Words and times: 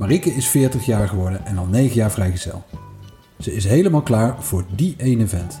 Marieke 0.00 0.30
is 0.30 0.48
40 0.48 0.86
jaar 0.86 1.08
geworden 1.08 1.46
en 1.46 1.58
al 1.58 1.66
9 1.66 1.94
jaar 1.94 2.10
vrijgezel. 2.10 2.64
Ze 3.38 3.54
is 3.54 3.64
helemaal 3.64 4.02
klaar 4.02 4.42
voor 4.42 4.64
die 4.74 4.94
ene 4.98 5.26
vent. 5.26 5.60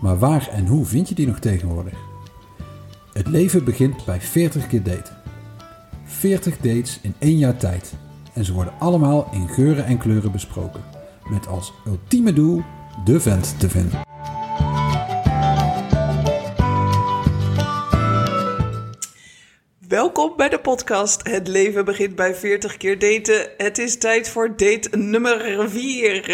Maar 0.00 0.18
waar 0.18 0.48
en 0.48 0.66
hoe 0.66 0.84
vind 0.84 1.08
je 1.08 1.14
die 1.14 1.26
nog 1.26 1.38
tegenwoordig? 1.38 1.98
Het 3.12 3.28
leven 3.28 3.64
begint 3.64 4.04
bij 4.04 4.20
40 4.20 4.66
keer 4.66 4.82
daten. 4.82 5.16
40 6.04 6.56
dates 6.56 6.98
in 7.02 7.14
één 7.18 7.38
jaar 7.38 7.56
tijd. 7.56 7.94
En 8.32 8.44
ze 8.44 8.52
worden 8.52 8.72
allemaal 8.78 9.28
in 9.32 9.48
geuren 9.48 9.84
en 9.84 9.98
kleuren 9.98 10.32
besproken. 10.32 10.84
Met 11.30 11.46
als 11.46 11.72
ultieme 11.86 12.32
doel 12.32 12.62
de 13.04 13.20
vent 13.20 13.54
te 13.58 13.68
vinden. 13.68 14.00
Welkom 19.96 20.32
bij 20.36 20.48
de 20.48 20.58
podcast 20.58 21.20
Het 21.28 21.48
leven 21.48 21.84
begint 21.84 22.14
bij 22.14 22.34
40 22.34 22.76
keer 22.76 22.98
daten. 22.98 23.48
Het 23.56 23.78
is 23.78 23.98
tijd 23.98 24.28
voor 24.28 24.48
date 24.48 24.88
nummer 24.96 25.70
4. 25.70 26.30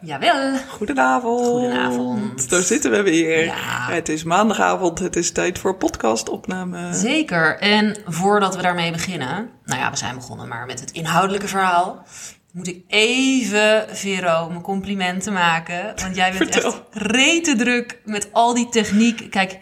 Jawel. 0.00 0.56
Goedenavond. 0.68 1.46
Goedenavond. 1.46 2.50
Daar 2.50 2.62
zitten 2.62 2.90
we 2.90 3.02
weer. 3.02 3.44
Ja. 3.44 3.86
Het 3.90 4.08
is 4.08 4.24
maandagavond. 4.24 4.98
Het 4.98 5.16
is 5.16 5.32
tijd 5.32 5.58
voor 5.58 5.76
podcastopname. 5.76 6.94
Zeker. 6.94 7.58
En 7.58 7.96
voordat 8.06 8.56
we 8.56 8.62
daarmee 8.62 8.92
beginnen, 8.92 9.50
nou 9.64 9.80
ja, 9.80 9.90
we 9.90 9.96
zijn 9.96 10.14
begonnen 10.14 10.48
maar 10.48 10.66
met 10.66 10.80
het 10.80 10.90
inhoudelijke 10.90 11.48
verhaal. 11.48 12.04
Moet 12.52 12.68
ik 12.68 12.84
even, 12.88 13.86
Vero, 13.96 14.48
mijn 14.48 14.62
complimenten 14.62 15.32
maken. 15.32 15.92
Want 15.96 16.16
jij 16.16 16.32
bent 16.32 16.52
Vertel. 16.52 16.70
echt 16.70 16.82
rete 16.90 17.56
druk 17.56 18.00
met 18.04 18.28
al 18.32 18.54
die 18.54 18.68
techniek. 18.68 19.30
Kijk, 19.30 19.58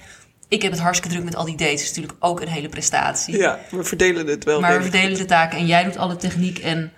ik 0.53 0.63
heb 0.63 0.73
het 0.73 0.81
hartstikke 0.81 1.15
druk 1.15 1.25
met 1.25 1.37
al 1.37 1.45
die 1.45 1.57
dates. 1.57 1.73
Dat 1.73 1.81
is 1.81 1.89
natuurlijk 1.89 2.25
ook 2.25 2.41
een 2.41 2.49
hele 2.49 2.69
prestatie. 2.69 3.37
Ja, 3.37 3.59
we 3.71 3.85
verdelen 3.85 4.27
het 4.27 4.45
wel. 4.45 4.61
Maar 4.61 4.77
we 4.77 4.83
verdelen 4.83 5.19
de 5.19 5.25
taken 5.25 5.59
en 5.59 5.67
jij 5.67 5.85
doet 5.85 5.97
alle 5.97 6.17
techniek. 6.17 6.59
En 6.59 6.93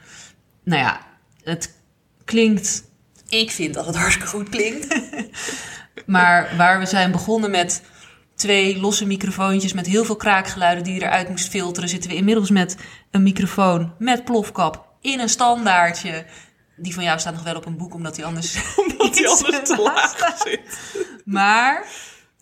nou 0.65 0.83
ja, 0.83 1.01
het 1.43 1.75
klinkt. 2.25 2.85
Ik 3.29 3.51
vind 3.51 3.75
dat 3.75 3.87
het 3.87 3.97
hartstikke 3.97 4.29
goed 4.29 4.49
klinkt. 4.49 5.01
maar 6.07 6.55
waar 6.57 6.79
we 6.79 6.87
zijn 6.87 7.13
begonnen 7.13 7.51
met 7.51 7.83
twee 8.35 8.81
losse 8.81 9.07
microfoontjes 9.07 9.73
met 9.73 9.87
heel 9.87 10.05
veel 10.05 10.17
kraakgeluiden 10.17 10.85
die 10.85 10.95
je 10.95 11.03
eruit 11.03 11.29
moest 11.29 11.49
filteren, 11.49 11.89
zitten 11.89 12.11
we 12.11 12.17
inmiddels 12.17 12.51
met 12.51 12.77
een 13.11 13.23
microfoon 13.23 13.95
met 13.99 14.25
plofkap 14.25 14.87
in 15.01 15.21
een 15.21 15.29
standaardje. 15.29 16.25
Die 16.77 16.95
van 16.95 17.05
jou 17.05 17.19
staat 17.19 17.35
nog 17.35 17.43
wel 17.43 17.57
op 17.57 17.67
een 17.67 17.77
boek, 17.77 17.95
omdat 17.95 18.15
die 18.15 18.25
anders. 18.25 18.59
Omdat 18.77 19.15
die 19.15 19.29
anders 19.29 19.69
te 19.69 19.83
laag 19.93 20.39
zit. 20.45 20.79
Maar 21.25 21.87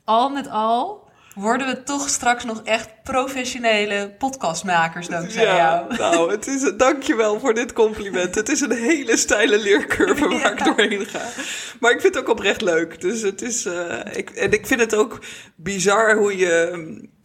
al 0.05 0.31
met 0.31 0.49
al 0.49 1.11
worden 1.35 1.67
we 1.67 1.83
toch 1.83 2.09
straks 2.09 2.45
nog 2.45 2.61
echt 2.65 2.89
professionele 3.03 4.15
podcastmakers 4.19 5.09
dankzij 5.09 5.45
Ja, 5.45 5.57
jou. 5.57 5.97
nou, 5.97 6.31
het 6.31 6.47
is, 6.47 6.73
dankjewel 6.77 7.41
voor 7.41 7.55
dit 7.55 7.73
compliment. 7.73 8.35
Het 8.35 8.49
is 8.49 8.61
een 8.61 8.73
hele 8.73 9.17
steile 9.17 9.59
leercurve 9.59 10.29
waar 10.39 10.53
ik 10.53 10.65
doorheen 10.65 11.07
ga. 11.07 11.21
Maar 11.81 11.91
ik 11.91 12.01
vind 12.01 12.15
het 12.15 12.23
ook 12.25 12.31
oprecht 12.31 12.61
leuk. 12.61 13.01
Dus 13.01 13.23
het 13.23 13.43
is, 13.43 13.65
eh, 13.65 13.99
ik, 14.13 14.31
en 14.31 14.53
ik 14.53 14.67
vind 14.67 14.81
het 14.81 14.95
ook 14.95 15.19
bizar 15.57 16.17
hoe 16.17 16.37
je, 16.37 16.71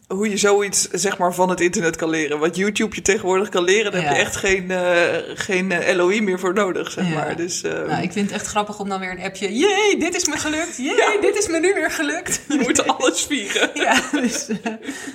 hoe 0.08 0.30
je 0.30 0.38
zoiets 0.38 0.88
zeg 0.92 1.18
maar, 1.18 1.34
van 1.34 1.50
het 1.50 1.62
internet 1.62 1.96
kan 1.96 2.10
leren. 2.10 2.40
Wat 2.40 2.56
YouTube 2.56 2.96
je 2.96 3.02
tegenwoordig 3.02 3.50
kan 3.50 3.64
leren, 3.64 3.92
daar 3.92 4.02
heb 4.04 4.12
je 4.12 4.18
echt 4.20 4.36
geen, 4.36 4.72
eh, 4.72 5.06
geen 5.34 5.72
eh, 5.72 5.96
LOI 5.96 6.22
meer 6.22 6.40
voor 6.40 6.54
nodig, 6.54 6.92
zeg 6.92 7.08
Ja. 7.08 7.14
maar. 7.14 7.36
Dus 7.36 7.62
eh, 7.64 7.72
Nou, 7.72 8.02
ik 8.04 8.12
vind 8.12 8.26
het 8.26 8.32
echt 8.42 8.46
grappig 8.48 8.80
om 8.80 8.90
dan 8.90 9.00
weer 9.00 9.12
een 9.12 9.20
appje. 9.24 9.54
Jee, 9.58 9.98
dit 10.00 10.16
is 10.16 10.26
me 10.28 10.38
gelukt. 10.38 10.78
Jee, 10.78 11.18
dit 11.22 11.36
is 11.38 11.48
me 11.48 11.60
nu 11.60 11.74
weer 11.74 11.92
gelukt. 11.92 12.42
je 12.50 12.60
moet 12.62 12.88
alles 12.88 13.26
vieren. 13.26 13.70
Ja, 13.74 14.02
dus, 14.12 14.48
eh, 14.48 14.58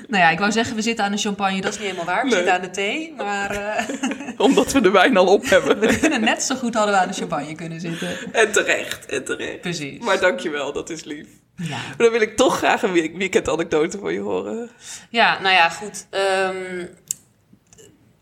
nou 0.08 0.22
ja, 0.22 0.30
ik 0.30 0.38
wou 0.38 0.52
zeggen, 0.52 0.76
we 0.76 0.82
zitten 0.82 1.04
aan 1.04 1.12
de 1.12 1.18
champagne. 1.18 1.60
Dat 1.60 1.72
is 1.72 1.78
niet 1.78 1.86
helemaal 1.86 2.06
waar. 2.14 2.22
We 2.22 2.28
Nee. 2.28 2.36
zitten 2.36 2.54
aan 2.54 2.60
de 2.62 2.70
thee. 2.70 3.14
Maar 3.16 3.86
Omdat 4.36 4.72
we 4.72 4.80
de 4.80 4.90
wijn 4.90 5.16
al 5.16 5.26
op 5.26 5.44
hebben. 5.50 5.80
we 5.80 5.98
kunnen 5.98 6.20
net 6.20 6.42
zo 6.42 6.54
goed 6.54 6.74
hadden 6.74 6.94
we 6.94 7.00
aan 7.00 7.08
de 7.08 7.14
champagne 7.14 7.54
kunnen 7.54 7.80
zitten. 7.80 8.08
En 8.32 8.52
terecht, 8.52 9.06
en 9.06 9.24
terecht. 9.24 9.60
Precies. 9.60 9.98
Maar 9.98 10.20
dankjewel, 10.20 10.72
dat 10.72 10.90
is 10.90 11.04
lief. 11.04 11.26
Ja, 11.56 11.68
Maar 11.76 11.94
dan 11.96 12.10
wil 12.10 12.20
ik 12.20 12.36
toch 12.36 12.56
graag 12.56 12.82
een 12.82 12.92
week- 12.92 13.16
weekendanekdote 13.16 13.98
van 13.98 14.12
je 14.12 14.20
horen. 14.20 14.70
ja 15.10 15.40
nou 15.40 15.54
ja, 15.54 15.68
goed. 15.68 16.06
Ehm, 16.10 16.86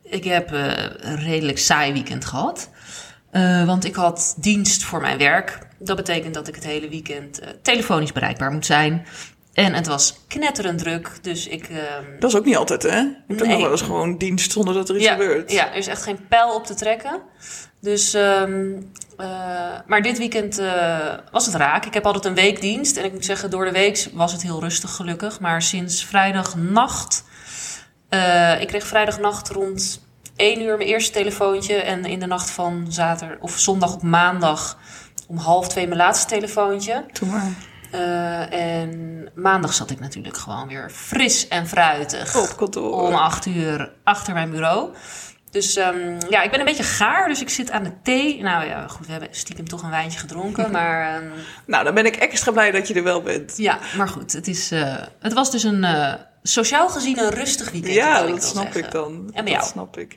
ik 0.02 0.24
heb 0.24 0.52
eh, 0.52 0.72
een 0.96 1.16
redelijk 1.20 1.58
saai 1.58 1.92
weekend 1.92 2.24
gehad. 2.24 2.70
Eh, 3.30 3.64
want 3.66 3.84
ik 3.84 3.94
had 3.94 4.34
dienst 4.38 4.82
voor 4.84 5.00
mijn 5.00 5.18
werk. 5.18 5.58
Dat 5.78 5.96
betekent 5.96 6.34
dat 6.34 6.48
ik 6.48 6.54
het 6.54 6.64
hele 6.64 6.88
weekend 6.88 7.38
eh, 7.38 7.48
telefonisch 7.62 8.12
bereikbaar 8.12 8.50
moet 8.52 8.66
zijn. 8.66 9.06
En 9.52 9.74
het 9.74 9.86
was 9.86 10.20
knetterend 10.28 10.78
druk. 10.78 11.18
Dus 11.22 11.46
ik. 11.48 11.68
ehm, 11.68 12.04
Dat 12.18 12.30
is 12.30 12.36
ook 12.36 12.44
niet 12.44 12.56
altijd, 12.56 12.82
hè? 12.82 12.88
Hebt 12.88 13.14
ook 13.30 13.38
Nee. 13.38 13.48
nog 13.48 13.60
wel 13.60 13.70
eens 13.70 13.82
gewoon 13.82 14.16
dienst 14.18 14.52
zonder 14.52 14.74
dat 14.74 14.88
er 14.88 14.94
iets 14.96 15.04
ja, 15.04 15.12
gebeurt. 15.12 15.52
Ja, 15.52 15.70
er 15.70 15.76
is 15.76 15.86
echt 15.86 16.02
geen 16.02 16.28
pijl 16.28 16.54
op 16.54 16.66
te 16.66 16.74
trekken. 16.74 17.20
Dus, 17.80 18.14
ehm, 18.14 18.72
eh, 19.16 19.26
maar 19.86 20.02
dit 20.02 20.18
weekend 20.18 20.58
eh, 20.58 20.98
was 21.32 21.46
het 21.46 21.54
raak. 21.54 21.84
Ik 21.84 21.94
heb 21.94 22.06
altijd 22.06 22.24
een 22.24 22.34
weekdienst. 22.34 22.96
En 22.96 23.04
ik 23.04 23.12
moet 23.12 23.24
zeggen, 23.24 23.50
door 23.50 23.64
de 23.64 23.72
week 23.72 24.08
was 24.12 24.32
het 24.32 24.42
heel 24.42 24.60
rustig 24.60 24.94
gelukkig. 24.94 25.40
Maar 25.40 25.62
sinds 25.62 26.04
vrijdagnacht... 26.04 27.24
eh, 28.08 28.60
ik 28.60 28.66
kreeg 28.68 28.86
vrijdagnacht 28.86 29.48
rond 29.48 30.00
1 30.36 30.62
uur 30.62 30.76
mijn 30.76 30.88
eerste 30.88 31.12
telefoontje. 31.12 31.74
En 31.74 32.04
in 32.04 32.18
de 32.20 32.26
nacht 32.26 32.50
van 32.50 32.86
zaterdag 32.88 33.38
of 33.40 33.58
zondag 33.58 33.94
op 33.94 34.02
maandag 34.02 34.78
om 35.28 35.36
half 35.36 35.68
twee 35.68 35.86
mijn 35.86 35.98
laatste 36.00 36.26
telefoontje. 36.26 37.04
Doe 37.12 37.28
maar. 37.28 37.68
En 38.50 39.28
maandag 39.34 39.72
zat 39.74 39.90
ik 39.90 40.00
natuurlijk 40.00 40.36
gewoon 40.36 40.68
weer 40.68 40.90
fris 40.90 41.48
en 41.48 41.66
fruitig 41.66 42.36
Op 42.36 42.56
kantoor. 42.56 43.02
om 43.02 43.14
acht 43.14 43.46
uur 43.46 43.92
achter 44.04 44.34
mijn 44.34 44.50
bureau. 44.50 44.90
Dus 45.50 45.76
ehm, 45.76 46.18
ja, 46.28 46.42
ik 46.42 46.50
ben 46.50 46.60
een 46.60 46.66
beetje 46.66 46.82
gaar, 46.82 47.28
dus 47.28 47.40
ik 47.40 47.48
zit 47.48 47.70
aan 47.70 47.84
de 47.84 47.92
thee. 48.02 48.42
Nou 48.42 48.66
ja, 48.66 48.86
goed, 48.88 49.06
we 49.06 49.12
hebben 49.12 49.28
stiekem 49.32 49.68
toch 49.68 49.82
een 49.82 49.90
wijntje 49.90 50.18
gedronken, 50.18 50.70
maar 50.76 51.14
ehm, 51.14 51.28
Nou, 51.66 51.84
dan 51.84 51.94
ben 51.94 52.06
ik 52.06 52.16
extra 52.16 52.52
blij 52.52 52.70
dat 52.70 52.88
je 52.88 52.94
er 52.94 53.02
wel 53.02 53.22
bent. 53.22 53.56
ja, 53.56 53.78
maar 53.96 54.08
goed, 54.08 54.32
het, 54.32 54.48
is, 54.48 54.70
eh, 54.70 54.96
het 55.20 55.32
was 55.32 55.50
dus 55.50 55.62
een 55.62 55.84
eh, 55.84 56.14
sociaal 56.42 56.88
gezien 56.88 57.18
een 57.18 57.30
rustig 57.30 57.70
weekend. 57.70 57.94
Ja, 57.94 58.26
dat 58.26 58.44
snap 58.44 58.62
zeggen. 58.62 58.84
ik 58.84 58.90
dan. 58.90 59.30
En 59.32 59.44
dat 59.44 59.54
jou? 59.54 59.64
snap 59.66 59.98
ik. 59.98 60.16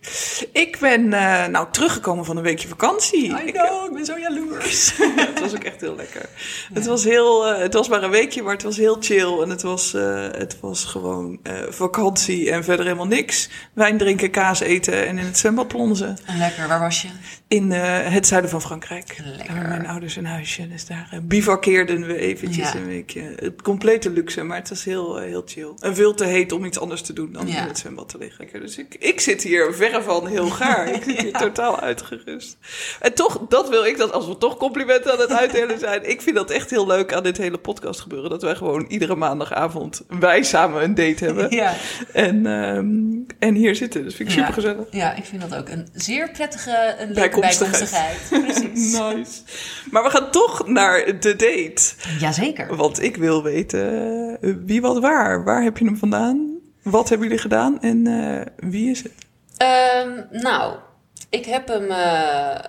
Ik 0.51 0.78
ben 0.79 1.13
eh, 1.13 1.45
nou 1.47 1.67
teruggekomen 1.72 2.25
van 2.25 2.38
een 2.38 2.44
weekje 2.44 2.67
vakantie. 2.67 3.23
I 3.29 3.34
Ik- 3.45 3.53
know, 3.53 3.85
ik 3.88 3.94
ben 3.94 4.06
zo 4.06 4.19
jaloers. 4.19 4.94
het 5.16 5.39
was 5.39 5.53
ook 5.56 5.63
echt 5.63 5.81
heel 5.81 5.95
lekker. 5.95 6.29
Het 6.73 6.85
was 6.85 7.03
heel, 7.03 7.47
eh, 7.47 7.61
het 7.61 7.73
was 7.73 7.89
maar 7.89 8.03
een 8.03 8.09
weekje, 8.09 8.41
maar 8.41 8.53
het 8.53 8.63
was 8.63 8.78
heel 8.78 8.97
chill. 9.00 9.41
En 9.41 9.50
het 9.50 9.61
was, 9.61 9.94
eh, 9.94 10.22
het 10.31 10.57
was 10.59 10.84
gewoon 10.84 11.39
vakantie 11.69 12.51
en 12.51 12.63
verder 12.63 12.85
helemaal 12.85 13.07
niks. 13.07 13.50
Wijn 13.73 13.97
drinken, 13.97 14.31
kaas 14.31 14.59
eten 14.59 15.07
en 15.07 15.17
in 15.17 15.25
het 15.25 15.38
zwembad 15.38 15.67
plonzen. 15.67 16.17
En 16.25 16.38
lekker, 16.38 16.67
waar 16.67 16.79
was 16.79 17.01
je? 17.01 17.07
In 17.47 17.72
het 17.72 18.28
zuiden 18.28 18.50
van 18.50 18.61
Frankrijk. 18.61 19.17
Lekker. 19.38 19.53
Mijn 19.67 19.88
ouders 19.88 20.16
een 20.16 20.25
huisje. 20.25 20.67
Dus 20.67 20.85
daar 20.85 21.19
bivakkeerden 21.23 22.05
we 22.05 22.17
eventjes 22.17 22.72
Ja. 22.72 22.75
een 22.79 22.85
weekje. 22.85 23.34
Het 23.35 23.61
complete 23.61 24.09
luxe, 24.09 24.44
maar 24.44 24.57
het 24.57 24.69
was 24.69 24.84
heel, 24.84 25.17
heel 25.17 25.44
chill. 25.45 25.72
En 25.79 25.95
veel 25.95 26.12
te 26.16 26.25
heet 26.25 26.51
om 26.51 26.66
iets 26.66 26.79
anders 26.79 27.01
te 27.01 27.13
doen 27.13 27.31
dan 27.31 27.47
Ja. 27.47 27.62
in 27.62 27.68
het 27.68 27.78
zwembad 27.78 28.09
te 28.09 28.18
liggen. 28.18 28.47
Dus 28.62 28.78
ik, 28.78 28.96
ik 29.00 29.19
zit 29.19 29.44
hier 29.44 29.74
verre 29.74 30.01
van 30.01 30.28
heel 30.28 30.50
gaar. 30.50 30.88
Ik 30.88 31.03
zit 31.07 31.18
hier 31.22 31.31
Ja. 31.31 31.40
totaal 31.40 31.79
uitgerust. 31.79 32.57
En 33.00 33.13
toch, 33.13 33.40
dat 33.50 33.69
wil 33.69 33.85
ik 33.85 33.97
dat 33.97 34.12
als 34.12 34.28
we 34.28 34.38
toch 34.38 34.57
complimenten 34.57 35.12
aan 35.13 35.19
het 35.19 35.31
uitdelen 35.34 35.79
zijn. 35.79 36.09
Ik 36.09 36.22
vind 36.22 36.35
dat 36.35 36.52
echt 36.52 36.69
heel 36.69 36.88
leuk 36.88 37.13
aan 37.13 37.23
dit 37.23 37.38
hele 37.38 37.57
podcast 37.57 38.00
gebeuren. 38.02 38.29
Dat 38.29 38.41
wij 38.41 38.56
gewoon 38.56 38.85
iedere 38.88 39.16
maandagavond 39.16 40.02
wij 40.19 40.44
samen 40.44 40.84
een 40.84 40.96
date 40.96 41.25
hebben. 41.25 41.56
Ja. 41.56 41.73
En, 42.13 42.46
ehm, 42.46 42.96
en 43.40 43.56
hier 43.56 43.75
zitten. 43.75 44.03
Dus 44.03 44.16
vind 44.16 44.29
ik 44.29 44.35
super 44.35 44.53
gezellig. 44.53 44.85
ja, 44.91 45.13
ik 45.16 45.25
vind 45.25 45.41
dat 45.50 45.56
ook 45.56 45.69
een 45.69 45.88
zeer 45.94 46.31
prettige 46.31 46.96
een 47.00 47.12
leuke 47.12 47.40
Bijkomstigheid. 47.40 48.18
bijkomstigheid. 48.29 48.72
Precies. 48.72 48.91
Nice. 49.00 49.41
Maar 49.91 50.03
we 50.03 50.09
gaan 50.09 50.31
toch 50.31 50.68
naar 50.68 51.19
de 51.19 51.35
date. 51.35 51.81
Jazeker. 52.19 52.75
Want 52.75 53.02
ik 53.03 53.18
wil 53.18 53.44
weten 53.44 53.81
wie 54.65 54.81
wat 54.81 54.99
waar. 54.99 55.43
Waar 55.43 55.63
heb 55.63 55.77
je 55.77 55.85
hem 55.85 55.97
vandaan? 55.97 56.51
Wat 56.83 57.09
hebben 57.09 57.27
jullie 57.27 57.41
gedaan 57.41 57.81
en 57.81 58.07
eh, 58.07 58.69
wie 58.69 58.90
is 58.90 59.03
het? 59.03 59.11
Ehm, 59.57 60.09
nou, 60.31 60.75
ik 61.29 61.45
heb 61.45 61.67
hem 61.67 61.91
eh, 61.91 62.59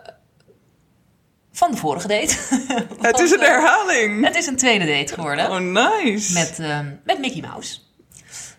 van 1.53 1.71
de 1.71 1.77
vorige 1.77 2.09
date. 2.09 2.37
Het 3.01 3.19
is 3.19 3.31
een 3.31 3.41
eh, 3.41 3.49
herhaling. 3.49 4.25
Het 4.25 4.37
is 4.37 4.47
een 4.47 4.57
tweede 4.57 4.87
date 4.87 5.15
geworden. 5.15 5.51
Oh, 5.51 5.59
nice. 5.59 6.33
Met, 6.33 6.59
met 7.05 7.19
Mickey 7.19 7.41
Mouse. 7.41 7.79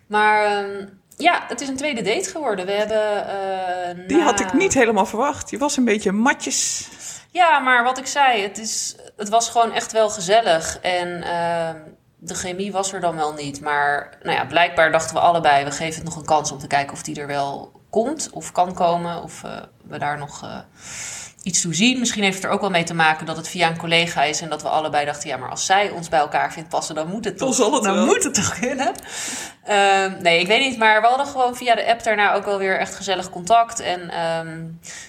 Maar 0.07 0.45
ehm, 0.45 0.88
ja, 1.18 1.44
het 1.47 1.61
is 1.61 1.68
een 1.68 1.75
tweede 1.77 2.01
date 2.01 2.29
geworden. 2.29 2.65
We 2.65 2.71
hebben. 2.71 3.27
eh, 3.27 4.07
Die 4.07 4.18
na- 4.18 4.23
had 4.23 4.39
ik 4.39 4.53
niet 4.53 4.73
helemaal 4.73 5.06
verwacht. 5.06 5.50
Je 5.50 5.57
was 5.57 5.77
een 5.77 5.85
beetje 5.85 6.11
matjes. 6.11 6.89
Ja, 7.31 7.59
maar 7.59 7.83
wat 7.83 7.97
ik 7.97 8.06
zei, 8.07 8.41
het, 8.41 8.57
is, 8.57 8.95
het 9.18 9.29
was 9.29 9.50
gewoon 9.50 9.71
echt 9.73 9.91
wel 9.91 10.09
gezellig. 10.09 10.79
En 10.81 11.23
ehm, 11.23 11.77
de 12.25 12.36
chemie 12.36 12.72
was 12.72 12.94
er 12.94 13.00
dan 13.00 13.16
wel 13.16 13.33
niet. 13.33 13.62
Maar 13.62 14.18
nou 14.24 14.38
ja, 14.38 14.45
blijkbaar 14.45 14.92
dachten 14.92 15.16
we 15.16 15.22
allebei, 15.22 15.63
we 15.63 15.72
geven 15.72 15.95
het 15.95 16.04
nog 16.04 16.16
een 16.16 16.25
kans 16.25 16.51
om 16.51 16.57
te 16.60 16.68
kijken 16.68 16.94
of 16.94 17.04
die 17.04 17.19
er 17.19 17.27
wel 17.27 17.72
komt 17.89 18.30
of 18.31 18.51
kan 18.51 18.74
komen. 18.74 19.24
Of 19.24 19.44
eh, 19.44 19.51
we 19.83 19.98
daar 19.98 20.18
nog 20.18 20.44
eh, 20.44 20.57
iets 21.44 21.62
toe 21.62 21.75
zien. 21.75 22.00
Misschien 22.00 22.24
heeft 22.24 22.36
het 22.36 22.44
er 22.44 22.50
ook 22.50 22.62
wel 22.62 22.69
mee 22.69 22.83
te 22.83 22.94
maken 22.94 23.25
dat 23.25 23.38
het 23.38 23.48
via 23.48 23.69
een 23.69 23.77
collega 23.77 24.24
is 24.24 24.42
en 24.42 24.50
dat 24.50 24.62
we 24.62 24.69
allebei 24.69 25.06
dachten, 25.06 25.30
ja, 25.30 25.38
maar 25.38 25.50
als 25.50 25.66
zij 25.66 25.89
ons 25.89 26.10
bij 26.10 26.19
elkaar 26.19 26.54
vindt 26.54 26.69
passen, 26.69 26.95
dan 26.95 27.07
moet 27.07 27.25
het 27.25 27.39
Dan 27.39 27.48
toch, 27.48 27.57
zal 27.57 27.74
het 27.74 27.83
dan 27.83 27.95
wel. 27.95 28.06
moet 28.06 28.24
het 28.24 28.33
toch 28.33 28.60
kunnen. 28.60 28.92
Ehm, 29.63 30.21
nee, 30.21 30.39
ik 30.39 30.48
weet 30.48 30.69
niet, 30.69 30.78
maar 30.78 31.01
we 31.01 31.07
hadden 31.07 31.28
gewoon 31.28 31.56
via 31.56 31.75
de 31.75 31.88
app 31.88 32.04
daarna 32.04 32.33
ook 32.33 32.45
wel 32.45 32.57
weer 32.57 32.80
echt 32.80 32.95
gezellig 32.95 33.30
contact. 33.30 33.80
En, 33.80 34.10
ehm, 34.10 34.63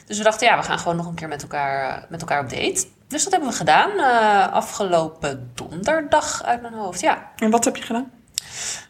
dus 0.06 0.18
we 0.18 0.24
dachten, 0.24 0.46
ja, 0.46 0.56
we 0.56 0.62
gaan 0.62 0.78
gewoon 0.78 0.96
nog 0.96 1.06
een 1.06 1.14
keer 1.14 1.28
met 1.28 1.42
elkaar, 1.42 1.88
eh, 1.88 2.02
met 2.08 2.20
elkaar 2.20 2.40
op 2.40 2.50
date. 2.50 2.86
Dus 3.08 3.22
dat 3.22 3.32
hebben 3.32 3.50
we 3.50 3.56
gedaan 3.56 3.90
eh, 3.90 4.52
afgelopen 4.52 5.50
donderdag 5.54 6.42
uit 6.44 6.62
mijn 6.62 6.74
hoofd, 6.74 7.00
ja. 7.00 7.30
En 7.36 7.50
wat 7.50 7.64
heb 7.64 7.76
je 7.76 7.82
gedaan? 7.82 8.10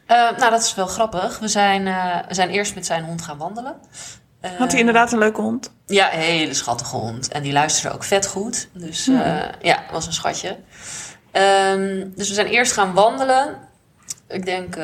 Eh, 0.07 0.17
nou, 0.17 0.51
dat 0.51 0.63
is 0.63 0.75
wel 0.75 0.87
grappig. 0.87 1.39
We 1.39 1.49
zijn, 1.49 1.87
eh, 1.87 2.19
we 2.29 2.35
zijn 2.35 2.51
eerst 2.51 2.75
met 2.75 2.87
zijn 2.87 3.05
hond 3.05 3.23
gaan 3.23 3.39
wandelen. 3.39 3.77
Had 4.59 4.71
hij 4.71 4.81
inderdaad 4.81 5.13
een 5.13 5.19
leuke 5.19 5.41
hond? 5.41 5.73
Ja, 5.87 6.13
een 6.13 6.21
hele 6.21 6.55
schattige 6.55 6.97
hond. 6.97 7.29
En 7.29 7.43
die 7.43 7.53
luisterde 7.53 7.95
ook 7.95 8.05
vet 8.05 8.27
goed. 8.27 8.69
Dus 8.73 9.09
eh, 9.09 9.43
ja, 9.61 9.83
was 9.91 10.07
een 10.07 10.13
schatje. 10.13 10.57
Ehm, 11.33 12.05
dus 12.15 12.29
we 12.29 12.35
zijn 12.35 12.47
eerst 12.47 12.73
gaan 12.73 12.95
wandelen. 12.95 13.59
Ik 14.29 14.45
denk 14.45 14.77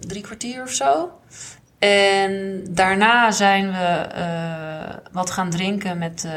drie 0.00 0.22
kwartier 0.22 0.62
of 0.62 0.70
zo. 0.70 1.20
En 1.78 2.64
daarna 2.70 3.30
zijn 3.30 3.72
we 3.72 4.06
wat 5.12 5.30
gaan 5.30 5.50
drinken 5.50 5.98
met 5.98 6.28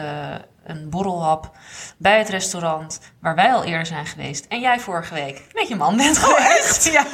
een 0.70 0.90
borrelhap 0.90 1.52
bij 1.98 2.18
het 2.18 2.30
restaurant 2.30 3.00
waar 3.22 3.36
wij 3.36 3.54
al 3.54 3.64
eerder 3.64 3.86
zijn 3.86 4.06
geweest. 4.06 4.46
En 4.50 4.60
jij 4.60 4.80
vorige 4.80 5.14
week 5.14 5.42
met 5.54 5.68
je 5.68 5.76
man 5.76 5.98
bent 5.98 6.18
geweest. 6.18 6.92
Ja. 6.92 7.06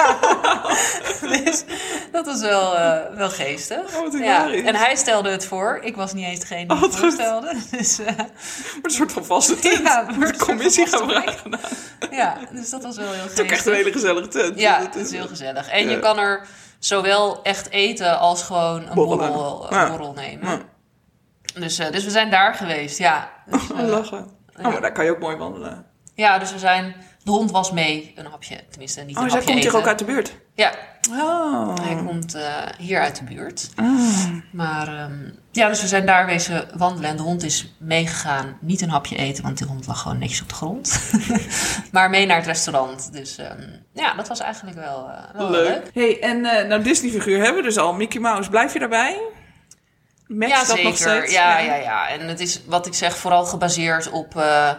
dus 1.44 1.64
dat 2.12 2.26
was 2.26 2.42
wel, 2.42 2.78
eh, 2.78 3.16
wel 3.16 3.30
geestig. 3.30 3.96
Oh, 3.98 4.20
ja. 4.20 4.52
En 4.54 4.76
hij 4.76 4.96
stelde 4.96 5.30
het 5.30 5.46
voor. 5.46 5.80
Ik 5.84 5.96
was 5.96 6.14
niet 6.14 6.26
eens 6.26 6.40
degene 6.40 6.66
die 6.68 6.76
Oh, 6.78 6.82
het 6.84 6.96
voorstelde. 6.96 7.54
Dus 7.72 7.98
Maar 7.98 8.26
een 8.82 8.90
soort 8.92 9.12
van 9.12 9.26
vaste 9.26 9.56
tent. 9.60 9.78
Ja, 9.88 10.04
de 10.04 10.38
commissie 10.38 10.88
gaan 10.88 11.24
ja, 12.12 12.38
dus 12.52 12.70
dat 12.70 12.84
was 12.84 12.98
wel 12.98 13.12
heel 13.12 13.24
Het 13.24 13.32
is 13.32 13.40
echt 13.40 13.50
geestig. 13.50 13.66
een 13.66 13.74
hele 13.78 13.92
gezellige 13.92 14.28
tent. 14.28 14.60
Ja, 14.60 14.80
het 14.80 14.96
is 14.96 15.12
heel 15.12 15.28
gezellig. 15.28 15.70
En 15.70 15.84
Ja. 15.84 15.90
je 15.92 16.00
kan 16.00 16.18
er 16.20 16.48
zowel 16.80 17.44
echt 17.44 17.70
eten 17.70 18.20
als 18.20 18.44
gewoon 18.44 18.88
een 18.88 18.94
borrel, 18.94 19.68
Ja. 19.70 19.90
borrel 19.90 20.14
nemen. 20.14 20.62
Dus, 21.60 21.80
eh, 21.80 21.92
dus 21.92 22.04
we 22.04 22.10
zijn 22.10 22.30
daar 22.30 22.54
geweest, 22.54 22.98
ja. 22.98 23.30
Dus, 23.46 23.72
Oh, 23.72 23.80
eh, 23.80 23.88
lachen. 23.88 24.28
Oh, 24.58 24.64
maar 24.64 24.82
daar 24.82 24.92
kan 24.92 25.06
je 25.06 25.12
ook 25.12 25.20
mooi 25.20 25.36
wandelen. 25.36 25.86
ja, 26.16 26.38
dus 26.38 26.52
we 26.54 26.60
zijn... 26.60 26.96
De 27.24 27.32
hond 27.32 27.52
was 27.52 27.72
mee, 27.72 28.14
een 28.16 28.26
hapje, 28.26 28.60
tenminste 28.70 29.02
niet 29.02 29.18
Oh, 29.18 29.24
een 29.24 29.30
hapje 29.30 29.46
komt 29.46 29.58
hier 29.58 29.68
eten. 29.68 29.80
ook 29.80 29.88
uit 29.88 30.00
de 30.00 30.06
buurt? 30.06 30.36
Ja, 30.54 30.72
Oh. 31.12 31.74
hij 31.82 31.96
komt 32.06 32.34
eh, 32.36 32.44
hier 32.78 33.00
uit 33.00 33.16
de 33.20 33.24
buurt. 33.24 33.70
Ah. 33.76 34.26
Maar 34.52 34.88
ehm, 34.88 35.30
ja, 35.52 35.68
dus 35.70 35.82
we 35.82 35.88
zijn 35.88 36.06
daar 36.06 36.26
wezen 36.26 36.68
wandelen 36.78 37.10
en 37.10 37.16
de 37.18 37.22
hond 37.22 37.44
is 37.44 37.76
meegegaan. 37.80 38.58
Niet 38.62 38.82
een 38.82 38.90
hapje 38.90 39.16
eten, 39.16 39.44
want 39.44 39.58
die 39.58 39.68
hond 39.68 39.88
lag 39.88 40.02
gewoon 40.02 40.18
netjes 40.18 40.42
op 40.42 40.50
de 40.50 40.56
grond. 40.56 41.00
maar 41.92 42.10
mee 42.10 42.26
naar 42.26 42.38
het 42.38 42.46
restaurant. 42.46 43.14
Dus 43.14 43.38
ehm, 43.38 43.62
ja, 43.94 44.14
dat 44.14 44.28
was 44.28 44.40
eigenlijk 44.40 44.78
wel, 44.78 45.10
wel 45.34 45.50
leuk. 45.50 45.68
Leuk. 45.68 45.90
hey, 45.94 46.22
en 46.22 46.42
nou 46.42 46.82
Disney-figuur 46.84 47.38
hebben 47.38 47.56
we 47.62 47.68
dus 47.68 47.78
al. 47.78 47.94
Mickey 47.94 48.20
Mouse, 48.22 48.50
blijf 48.50 48.74
je 48.74 48.80
daarbij? 48.80 49.18
Match 50.28 50.52
ja, 50.52 50.58
dat 50.58 50.68
zeker. 50.68 50.84
nog 50.84 50.98
steeds? 50.98 51.32
Ja, 51.34 51.60
ja, 51.60 51.76
ja. 51.76 52.10
En 52.10 52.28
het 52.28 52.40
is 52.40 52.62
wat 52.66 52.86
ik 52.86 52.94
zeg, 52.94 53.18
vooral 53.18 53.46
gebaseerd 53.46 54.10
op. 54.10 54.38
eh, 54.38 54.70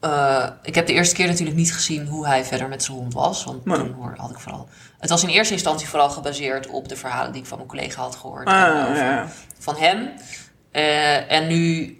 eh, 0.00 0.46
ik 0.62 0.74
heb 0.74 0.86
de 0.86 0.92
eerste 0.92 1.14
keer 1.14 1.26
natuurlijk 1.26 1.56
niet 1.56 1.72
gezien 1.74 2.06
hoe 2.06 2.26
hij 2.26 2.44
verder 2.44 2.68
met 2.68 2.82
zijn 2.82 2.96
hond 2.96 3.14
was. 3.14 3.44
Want 3.44 3.64
toen 3.64 3.92
hoor, 3.92 4.14
had 4.16 4.30
ik 4.30 4.38
vooral. 4.38 4.68
Het 4.98 5.10
was 5.10 5.22
in 5.22 5.28
eerste 5.28 5.52
instantie 5.54 5.88
vooral 5.88 6.10
gebaseerd 6.10 6.66
op 6.66 6.88
de 6.88 6.96
verhalen 6.96 7.32
die 7.32 7.40
ik 7.42 7.46
van 7.48 7.56
mijn 7.58 7.68
collega 7.70 8.02
had 8.02 8.16
gehoord. 8.16 8.46
Ah, 8.46 8.84
over- 8.90 8.96
ja. 8.96 9.26
Van 9.58 9.76
hem. 9.76 10.10
Eh, 10.72 11.32
en 11.32 11.46
nu 11.46 11.96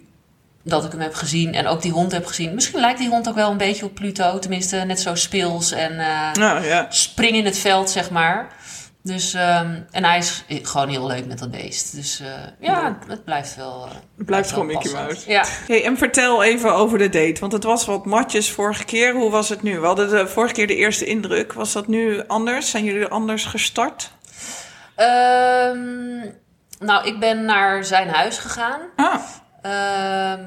dat 0.63 0.85
ik 0.85 0.91
hem 0.91 1.01
heb 1.01 1.13
gezien 1.13 1.53
en 1.53 1.67
ook 1.67 1.81
die 1.81 1.91
hond 1.91 2.11
heb 2.11 2.25
gezien. 2.25 2.53
Misschien 2.53 2.79
lijkt 2.79 2.99
die 2.99 3.09
hond 3.09 3.27
ook 3.29 3.35
wel 3.35 3.51
een 3.51 3.57
beetje 3.57 3.85
op 3.85 3.93
Pluto. 3.95 4.39
Tenminste, 4.39 4.77
net 4.77 4.99
zo 4.99 5.15
speels 5.15 5.71
en 5.71 5.99
eh, 5.99 6.31
Nou 6.33 6.63
ja. 6.65 6.85
spring 6.89 7.35
in 7.35 7.45
het 7.45 7.57
veld, 7.57 7.89
zeg 7.89 8.09
maar. 8.09 8.47
Dus, 9.07 9.33
ehm, 9.33 9.79
en 9.91 10.03
hij 10.03 10.17
is 10.17 10.43
gewoon 10.47 10.89
heel 10.89 11.07
leuk 11.07 11.25
met 11.25 11.39
dat 11.39 11.51
beest. 11.51 11.95
Dus 11.95 12.19
eh, 12.19 12.27
ja, 12.59 12.97
het 13.07 13.23
blijft 13.23 13.55
wel. 13.55 13.85
eh, 13.85 13.91
Het 14.17 14.25
blijft 14.25 14.49
gewoon 14.51 14.65
Mickey 14.65 14.91
passend. 14.91 15.07
Mouse. 15.07 15.29
Ja. 15.31 15.43
Hey, 15.67 15.83
en 15.85 15.97
vertel 15.97 16.43
even 16.43 16.73
over 16.73 16.97
de 16.97 17.09
date. 17.09 17.39
Want 17.39 17.51
het 17.51 17.63
was 17.63 17.85
wat 17.85 18.05
matjes 18.05 18.51
vorige 18.51 18.85
keer. 18.85 19.13
Hoe 19.13 19.31
was 19.31 19.49
het 19.49 19.61
nu? 19.61 19.79
We 19.79 19.85
hadden 19.85 20.09
de 20.09 20.27
vorige 20.27 20.53
keer 20.53 20.67
de 20.67 20.75
eerste 20.75 21.05
indruk. 21.05 21.53
Was 21.53 21.73
dat 21.73 21.87
nu 21.87 22.27
anders? 22.27 22.69
Zijn 22.69 22.83
jullie 22.83 23.07
anders 23.07 23.45
gestart? 23.45 24.11
Ehm, 24.95 26.19
nou, 26.79 27.07
ik 27.07 27.19
ben 27.19 27.45
naar 27.45 27.83
zijn 27.83 28.09
huis 28.09 28.37
gegaan. 28.37 28.79
Ah, 28.95 29.15
Ehm, 29.61 30.43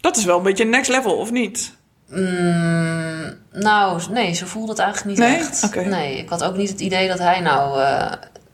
dat 0.00 0.16
is 0.16 0.24
wel 0.24 0.36
een 0.36 0.42
beetje 0.42 0.64
next 0.64 0.90
level, 0.90 1.16
of 1.16 1.30
niet? 1.30 1.75
Mm, 2.08 3.34
nou, 3.52 4.02
nee, 4.10 4.32
zo 4.34 4.46
voelde 4.46 4.70
het 4.70 4.80
eigenlijk 4.80 5.18
niet 5.18 5.28
Nee? 5.28 5.38
echt. 5.38 5.74
Nee, 5.86 6.18
ik 6.18 6.28
had 6.28 6.44
ook 6.44 6.56
niet 6.56 6.68
het 6.70 6.80
idee 6.80 7.08
dat 7.08 7.18
hij 7.18 7.40
nou 7.40 7.80
eh, 7.80 8.12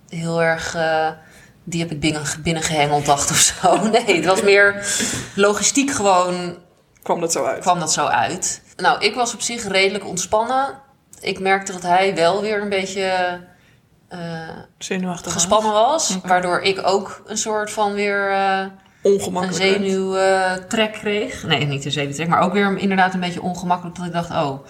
heel 0.09 0.43
erg... 0.43 0.75
eh, 0.75 1.09
die 1.65 1.81
heb 1.81 1.91
ik 1.91 2.01
binnen, 2.01 2.23
binnengehengeld, 2.43 3.07
dacht 3.07 3.31
of 3.31 3.37
zo. 3.37 3.77
Nee, 3.91 4.17
het 4.17 4.25
was 4.25 4.43
meer 4.43 4.87
logistiek 5.35 5.91
gewoon 5.91 6.57
Kwam 7.03 7.21
dat 7.21 7.33
zo 7.33 7.45
uit? 7.45 7.61
kwam 7.61 7.79
dat 7.81 7.93
zo 7.93 8.07
uit. 8.07 8.63
Nou, 8.77 9.01
ik 9.05 9.15
was 9.15 9.35
op 9.35 9.41
zich 9.41 9.67
redelijk 9.69 10.07
ontspannen. 10.07 10.67
Ik 11.21 11.41
merkte 11.41 11.73
dat 11.73 11.83
hij 11.83 12.15
wel 12.15 12.41
weer 12.43 12.61
een 12.63 12.69
beetje 12.69 13.39
Zenuwachtig. 14.79 15.33
gespannen 15.33 15.73
was. 15.73 16.19
Waardoor 16.25 16.61
ik 16.61 16.87
ook 16.87 17.23
een 17.27 17.37
soort 17.39 17.71
van 17.71 17.93
weer 17.93 18.31
eh, 19.03 19.13
een 19.13 19.19
Ongemakkelijk. 19.19 19.63
zenuwtrek 19.63 20.93
kreeg. 20.93 21.43
Nee, 21.43 21.65
niet 21.65 21.85
een 21.85 21.91
zenuwtrek, 21.93 22.29
maar 22.29 22.41
ook 22.41 22.53
weer 22.53 22.79
inderdaad 22.79 23.15
een 23.15 23.21
beetje 23.21 23.43
ongemakkelijk. 23.43 23.97
Dat 23.97 24.07
ik 24.07 24.13
dacht, 24.13 24.31
oh, 24.31 24.67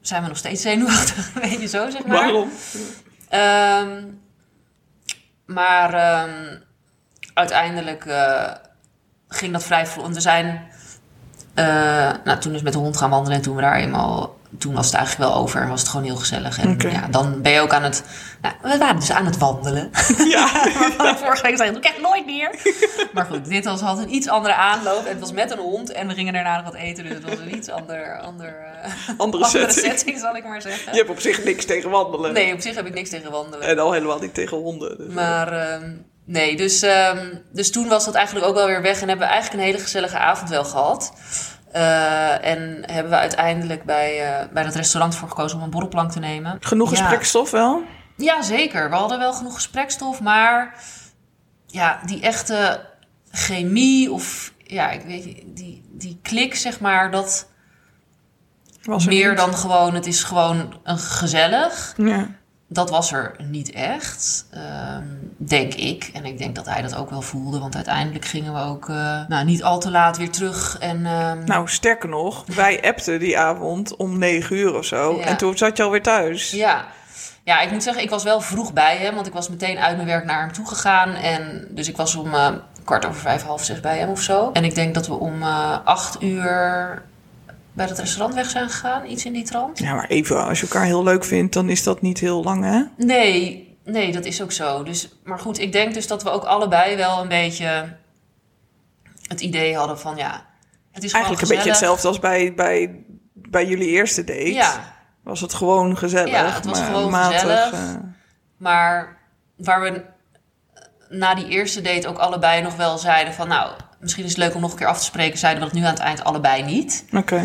zijn 0.00 0.22
we 0.22 0.28
nog 0.28 0.36
steeds 0.36 0.62
zenuwachtig? 0.62 1.32
Weet 1.42 1.60
je 1.60 1.66
zo, 1.68 1.90
zeg 1.90 2.06
maar. 2.06 2.16
Waarom? 2.16 2.50
Ehm, 3.28 4.02
maar 5.46 5.94
ehm, 5.94 6.56
uiteindelijk 7.34 8.04
eh, 8.04 8.52
ging 9.28 9.52
dat 9.52 9.64
vrij 9.64 9.86
vlot. 9.86 10.14
We 10.14 10.20
zijn 10.20 10.68
eh, 11.54 12.12
nou, 12.24 12.38
toen 12.38 12.52
dus 12.52 12.62
met 12.62 12.72
de 12.72 12.78
hond 12.78 12.96
gaan 12.96 13.10
wandelen 13.10 13.36
en 13.36 13.42
toen 13.42 13.56
we 13.56 13.62
daar 13.62 13.76
eenmaal... 13.76 14.38
Toen 14.58 14.74
was 14.74 14.86
het 14.86 14.94
eigenlijk 14.94 15.30
wel 15.30 15.40
over 15.40 15.60
en 15.62 15.68
was 15.68 15.80
het 15.80 15.88
gewoon 15.88 16.06
heel 16.06 16.16
gezellig. 16.16 16.58
En 16.58 16.76
ja, 16.78 17.08
dan 17.10 17.42
ben 17.42 17.52
je 17.52 17.60
ook 17.60 17.72
aan 17.72 17.82
het... 17.82 18.02
Nou, 18.42 18.54
we 18.62 18.78
waren 18.78 18.96
dus 19.00 19.10
aan 19.10 19.26
het 19.26 19.38
wandelen. 19.38 19.90
Ja. 20.28 20.48
Vorige 21.22 21.42
week 21.42 21.56
zei, 21.56 21.70
doe 21.70 21.78
ik 21.78 21.84
echt 21.84 22.00
nooit 22.00 22.26
meer. 22.26 22.50
Maar 23.14 23.24
goed, 23.24 23.44
dit 23.48 23.64
was, 23.64 23.80
had 23.80 23.98
een 23.98 24.14
iets 24.14 24.28
andere 24.28 24.54
aanloop. 24.54 25.04
En 25.04 25.10
het 25.10 25.20
was 25.20 25.32
met 25.32 25.50
een 25.50 25.58
hond. 25.58 25.92
En 25.92 26.08
we 26.08 26.14
gingen 26.14 26.32
daarna 26.32 26.56
nog 26.56 26.64
wat 26.64 26.74
eten. 26.74 27.04
Dus 27.04 27.12
het 27.12 27.24
was 27.24 27.38
een 27.38 27.54
iets 27.54 27.68
ander, 27.68 28.20
ander, 28.20 28.54
eh, 28.82 28.90
Andere 29.16 29.44
andere 29.44 29.70
setting. 29.70 29.86
setting, 29.86 30.18
zal 30.18 30.36
ik 30.36 30.44
maar 30.44 30.62
zeggen. 30.62 30.92
Je 30.92 30.98
hebt 30.98 31.10
op 31.10 31.20
zich 31.20 31.44
niks 31.44 31.64
tegen 31.64 31.90
wandelen. 31.90 32.32
Nee, 32.32 32.52
op 32.54 32.60
zich 32.60 32.74
heb 32.74 32.86
ik 32.86 32.94
niks 32.94 33.10
tegen 33.10 33.30
wandelen. 33.30 33.66
En 33.66 33.78
al 33.78 33.92
helemaal 33.92 34.18
niet 34.18 34.34
tegen 34.34 34.56
honden. 34.56 34.96
Dus, 34.98 35.14
Maar 35.14 35.52
ehm, 35.52 35.90
nee, 36.24 36.56
dus, 36.56 36.82
ehm, 36.82 37.26
dus 37.52 37.70
toen 37.70 37.88
was 37.88 38.04
dat 38.04 38.14
eigenlijk 38.14 38.46
ook 38.46 38.54
wel 38.54 38.66
weer 38.66 38.82
weg. 38.82 39.00
En 39.00 39.08
hebben 39.08 39.26
we 39.26 39.32
eigenlijk 39.32 39.62
een 39.62 39.68
hele 39.70 39.82
gezellige 39.82 40.18
avond 40.18 40.50
wel 40.50 40.64
gehad. 40.64 41.12
Eh, 41.72 42.44
en 42.46 42.82
hebben 42.86 43.10
we 43.12 43.18
uiteindelijk 43.18 43.84
bij, 43.84 44.26
eh, 44.40 44.46
bij 44.52 44.62
dat 44.62 44.74
restaurant 44.74 45.14
voor 45.16 45.28
gekozen 45.28 45.58
om 45.58 45.64
een 45.64 45.70
borrelplank 45.70 46.10
te 46.12 46.18
nemen. 46.18 46.56
Genoeg 46.60 46.90
Ja. 46.90 46.96
gesprekstof 46.96 47.50
wel? 47.50 47.82
Ja, 48.16 48.42
zeker. 48.42 48.90
We 48.90 48.96
hadden 48.96 49.18
wel 49.18 49.32
genoeg 49.32 49.54
gesprekstof, 49.54 50.20
maar 50.20 50.74
ja, 51.66 52.00
die 52.06 52.20
echte 52.22 52.86
chemie 53.30 54.12
of 54.12 54.52
ja, 54.58 54.90
ik 54.90 55.02
weet 55.02 55.24
niet, 55.24 55.42
die, 55.56 55.84
die 55.90 56.18
klik, 56.22 56.54
zeg 56.54 56.80
maar, 56.80 57.10
dat 57.10 57.48
Was 58.82 59.02
er 59.06 59.08
meer 59.12 59.28
niet? 59.28 59.36
dan 59.38 59.54
gewoon, 59.54 59.94
het 59.94 60.06
is 60.06 60.22
gewoon 60.22 60.80
een 60.82 60.98
gezellig. 60.98 61.94
Ja. 61.96 62.28
Dat 62.72 62.90
was 62.90 63.12
er 63.12 63.36
niet 63.48 63.70
echt, 63.72 64.46
ehm, 64.50 65.04
denk 65.36 65.74
ik. 65.74 66.10
En 66.14 66.24
ik 66.24 66.38
denk 66.38 66.54
dat 66.54 66.66
hij 66.66 66.82
dat 66.82 66.96
ook 66.96 67.10
wel 67.10 67.22
voelde, 67.22 67.58
want 67.58 67.74
uiteindelijk 67.74 68.24
gingen 68.24 68.54
we 68.54 68.60
ook 68.60 68.88
eh, 68.88 69.20
nou, 69.28 69.44
niet 69.44 69.62
al 69.62 69.78
te 69.80 69.90
laat 69.90 70.16
weer 70.16 70.30
terug. 70.30 70.78
En, 70.78 71.06
ehm, 71.06 71.44
Nou, 71.44 71.68
sterker 71.68 72.08
nog, 72.08 72.44
wij 72.54 72.82
appten 72.82 73.18
die 73.18 73.38
avond 73.38 73.96
om 73.96 74.18
negen 74.18 74.56
uur 74.56 74.74
of 74.74 74.84
zo. 74.84 75.16
Ja. 75.18 75.24
En 75.24 75.36
toen 75.36 75.56
zat 75.58 75.76
je 75.76 75.82
alweer 75.82 76.02
thuis. 76.02 76.50
Ja. 76.50 76.84
ja, 77.44 77.60
ik 77.60 77.70
moet 77.70 77.82
zeggen, 77.82 78.02
ik 78.02 78.10
was 78.10 78.22
wel 78.22 78.40
vroeg 78.40 78.72
bij 78.72 78.96
hem, 78.96 79.14
want 79.14 79.26
ik 79.26 79.32
was 79.32 79.48
meteen 79.48 79.78
uit 79.78 79.96
mijn 79.96 80.08
werk 80.08 80.24
naar 80.24 80.40
hem 80.40 80.52
toe 80.52 80.66
gegaan. 80.66 81.14
En 81.14 81.66
dus 81.70 81.88
ik 81.88 81.96
was 81.96 82.14
om 82.14 82.34
eh, 82.34 82.48
kwart 82.84 83.06
over 83.06 83.20
vijf, 83.20 83.42
half 83.42 83.64
zes 83.64 83.80
bij 83.80 83.98
hem 83.98 84.08
of 84.08 84.20
zo. 84.20 84.50
En 84.52 84.64
ik 84.64 84.74
denk 84.74 84.94
dat 84.94 85.06
we 85.06 85.14
om 85.14 85.42
eh, 85.42 85.78
acht 85.84 86.22
uur 86.22 87.02
bij 87.72 87.86
het 87.86 87.98
restaurant 87.98 88.34
weg 88.34 88.50
zijn 88.50 88.68
gegaan, 88.70 89.06
iets 89.06 89.24
in 89.24 89.32
die 89.32 89.44
trant. 89.44 89.78
Ja, 89.78 89.94
maar 89.94 90.06
even, 90.08 90.44
als 90.44 90.60
je 90.60 90.66
elkaar 90.66 90.84
heel 90.84 91.02
leuk 91.02 91.24
vindt, 91.24 91.52
dan 91.52 91.68
is 91.68 91.82
dat 91.82 92.00
niet 92.00 92.18
heel 92.20 92.42
lang, 92.44 92.64
hè? 92.64 92.82
Nee, 93.04 93.68
nee, 93.84 94.12
dat 94.12 94.24
is 94.24 94.42
ook 94.42 94.52
zo. 94.52 94.82
Dus, 94.82 95.08
maar 95.24 95.38
goed, 95.38 95.58
ik 95.58 95.72
denk 95.72 95.94
dus 95.94 96.06
dat 96.06 96.22
we 96.22 96.30
ook 96.30 96.44
allebei 96.44 96.96
wel 96.96 97.20
een 97.20 97.28
beetje 97.28 97.96
het 99.26 99.40
idee 99.40 99.76
hadden 99.76 99.98
van 99.98 100.16
ja, 100.16 100.46
het 100.92 101.04
is 101.04 101.12
Eigenlijk 101.12 101.42
een 101.42 101.48
beetje 101.48 101.68
hetzelfde 101.70 102.08
als 102.08 102.18
bij, 102.18 102.54
bij, 102.54 103.04
bij 103.34 103.66
jullie 103.66 103.88
eerste 103.88 104.24
date. 104.24 104.52
Ja, 104.52 104.94
Was 105.24 105.40
het 105.40 105.54
gewoon 105.54 105.96
gezellig. 105.96 106.30
Ja, 106.30 106.50
het 106.50 106.64
was 106.64 106.78
maar 106.78 106.88
gewoon 106.88 107.10
matig, 107.10 107.40
gezellig. 107.40 107.72
eh, 107.72 107.94
maar 108.56 109.18
waar 109.56 109.80
we 109.80 110.02
na 111.08 111.34
die 111.34 111.48
eerste 111.48 111.80
date 111.80 112.08
ook 112.08 112.18
allebei 112.18 112.62
nog 112.62 112.76
wel 112.76 112.98
zeiden 112.98 113.34
van 113.34 113.48
nou, 113.48 113.72
misschien 114.00 114.24
is 114.24 114.30
het 114.30 114.38
leuk 114.38 114.54
om 114.54 114.60
nog 114.60 114.70
een 114.72 114.78
keer 114.78 114.86
af 114.86 114.98
te 114.98 115.04
spreken, 115.04 115.38
zeiden 115.38 115.62
we 115.62 115.68
dat 115.70 115.78
nu 115.78 115.84
aan 115.84 115.92
het 115.92 116.02
eind 116.02 116.24
allebei 116.24 116.62
niet. 116.62 117.04
Oké. 117.12 117.42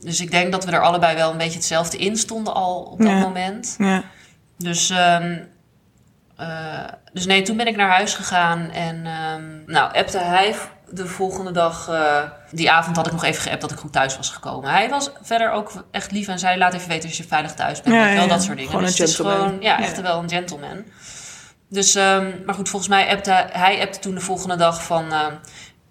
Dus 0.00 0.20
ik 0.20 0.30
denk 0.30 0.52
dat 0.52 0.64
we 0.64 0.70
er 0.70 0.82
allebei 0.82 1.16
wel 1.16 1.30
een 1.30 1.36
beetje 1.38 1.58
hetzelfde 1.58 1.96
in 1.96 2.16
stonden 2.16 2.54
al 2.54 2.80
op 2.82 2.98
dat 2.98 3.08
Ja. 3.10 3.18
moment. 3.18 3.74
Ja. 3.78 4.02
Dus, 4.58 4.90
ehm, 4.90 5.38
eh, 6.36 6.84
dus 7.12 7.26
nee, 7.26 7.42
toen 7.42 7.56
ben 7.56 7.66
ik 7.66 7.76
naar 7.76 7.90
huis 7.90 8.14
gegaan 8.14 8.70
en 8.70 9.06
ehm, 9.06 9.42
nou, 9.72 9.94
appte 9.94 10.18
hij 10.18 10.54
de 10.90 11.06
volgende 11.06 11.50
dag. 11.52 11.88
eh, 11.88 12.22
die 12.50 12.70
avond 12.70 12.96
had 12.96 13.06
ik 13.06 13.12
nog 13.12 13.24
even 13.24 13.42
geappt 13.42 13.60
dat 13.60 13.70
ik 13.70 13.78
goed 13.78 13.92
thuis 13.92 14.16
was 14.16 14.30
gekomen. 14.30 14.70
Hij 14.70 14.88
was 14.88 15.10
verder 15.22 15.50
ook 15.50 15.84
echt 15.90 16.10
lief 16.12 16.28
en 16.28 16.38
zei: 16.38 16.58
laat 16.58 16.74
even 16.74 16.88
weten 16.88 17.08
als 17.08 17.18
je 17.18 17.24
veilig 17.24 17.54
thuis 17.54 17.82
bent. 17.82 17.94
Ja, 17.94 18.02
wel, 18.04 18.12
ja, 18.22 18.26
dat 18.26 18.42
soort 18.42 18.56
dingen. 18.56 18.70
Gewoon 18.70 18.84
dus 18.86 18.98
een 18.98 19.00
het 19.04 19.08
is 19.10 19.16
gentleman. 19.16 19.46
gewoon, 19.46 19.62
ja, 19.62 19.78
Ja. 19.78 19.84
echt 19.84 20.00
wel 20.00 20.22
een 20.22 20.28
gentleman. 20.30 20.84
Dus, 21.70 21.94
ehm, 21.94 22.30
maar 22.46 22.54
goed, 22.54 22.68
volgens 22.68 22.90
mij 22.90 23.08
appte 23.08 23.46
hij 23.52 23.80
appte 23.80 23.98
toen 23.98 24.14
de 24.14 24.20
volgende 24.20 24.56
dag 24.56 24.82
van. 24.84 25.12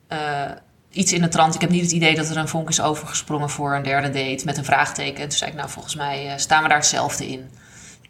Eh, 0.07 0.51
iets 0.91 1.13
in 1.13 1.21
de 1.21 1.27
trant. 1.27 1.55
Ik 1.55 1.61
heb 1.61 1.69
niet 1.69 1.81
het 1.81 1.91
idee 1.91 2.15
dat 2.15 2.29
er 2.29 2.37
een 2.37 2.47
vonk 2.47 2.69
is 2.69 2.81
overgesprongen 2.81 3.49
voor 3.49 3.75
een 3.75 3.83
derde 3.83 4.09
date 4.09 4.45
met 4.45 4.57
een 4.57 4.65
vraagteken. 4.65 5.23
En 5.23 5.29
toen 5.29 5.37
zei 5.37 5.51
ik, 5.51 5.57
nou, 5.57 5.69
volgens 5.69 5.95
mij 5.95 6.27
eh, 6.31 6.37
staan 6.37 6.61
we 6.63 6.67
daar 6.67 6.77
hetzelfde 6.77 7.27
in. 7.27 7.49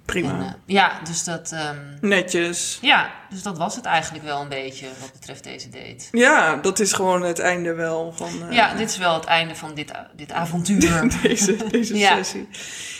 Prima. 0.05 0.29
En, 0.31 0.41
eh, 0.41 0.51
ja, 0.65 0.99
dus 1.03 1.23
dat, 1.23 1.51
ehm, 1.51 1.75
Netjes. 2.01 2.77
ja, 2.81 3.09
dus 3.29 3.43
dat 3.43 3.57
was 3.57 3.75
het 3.75 3.85
eigenlijk 3.85 4.23
wel 4.25 4.41
een 4.41 4.49
beetje 4.49 4.87
wat 4.99 5.11
betreft 5.13 5.43
deze 5.43 5.69
date. 5.69 6.05
Ja, 6.11 6.55
dat 6.55 6.79
is 6.79 6.93
gewoon 6.93 7.21
het 7.23 7.39
einde 7.39 7.73
wel 7.73 8.13
van 8.15 8.29
Ja, 8.49 8.73
dit 8.73 8.89
is 8.89 8.97
wel 8.97 9.13
het 9.13 9.25
einde 9.25 9.55
van 9.55 9.73
dit, 9.75 9.91
dit 10.15 10.31
avontuur. 10.31 11.09
deze, 11.21 11.55
deze 11.69 11.97
Ja. 11.97 12.15
sessie. 12.15 12.47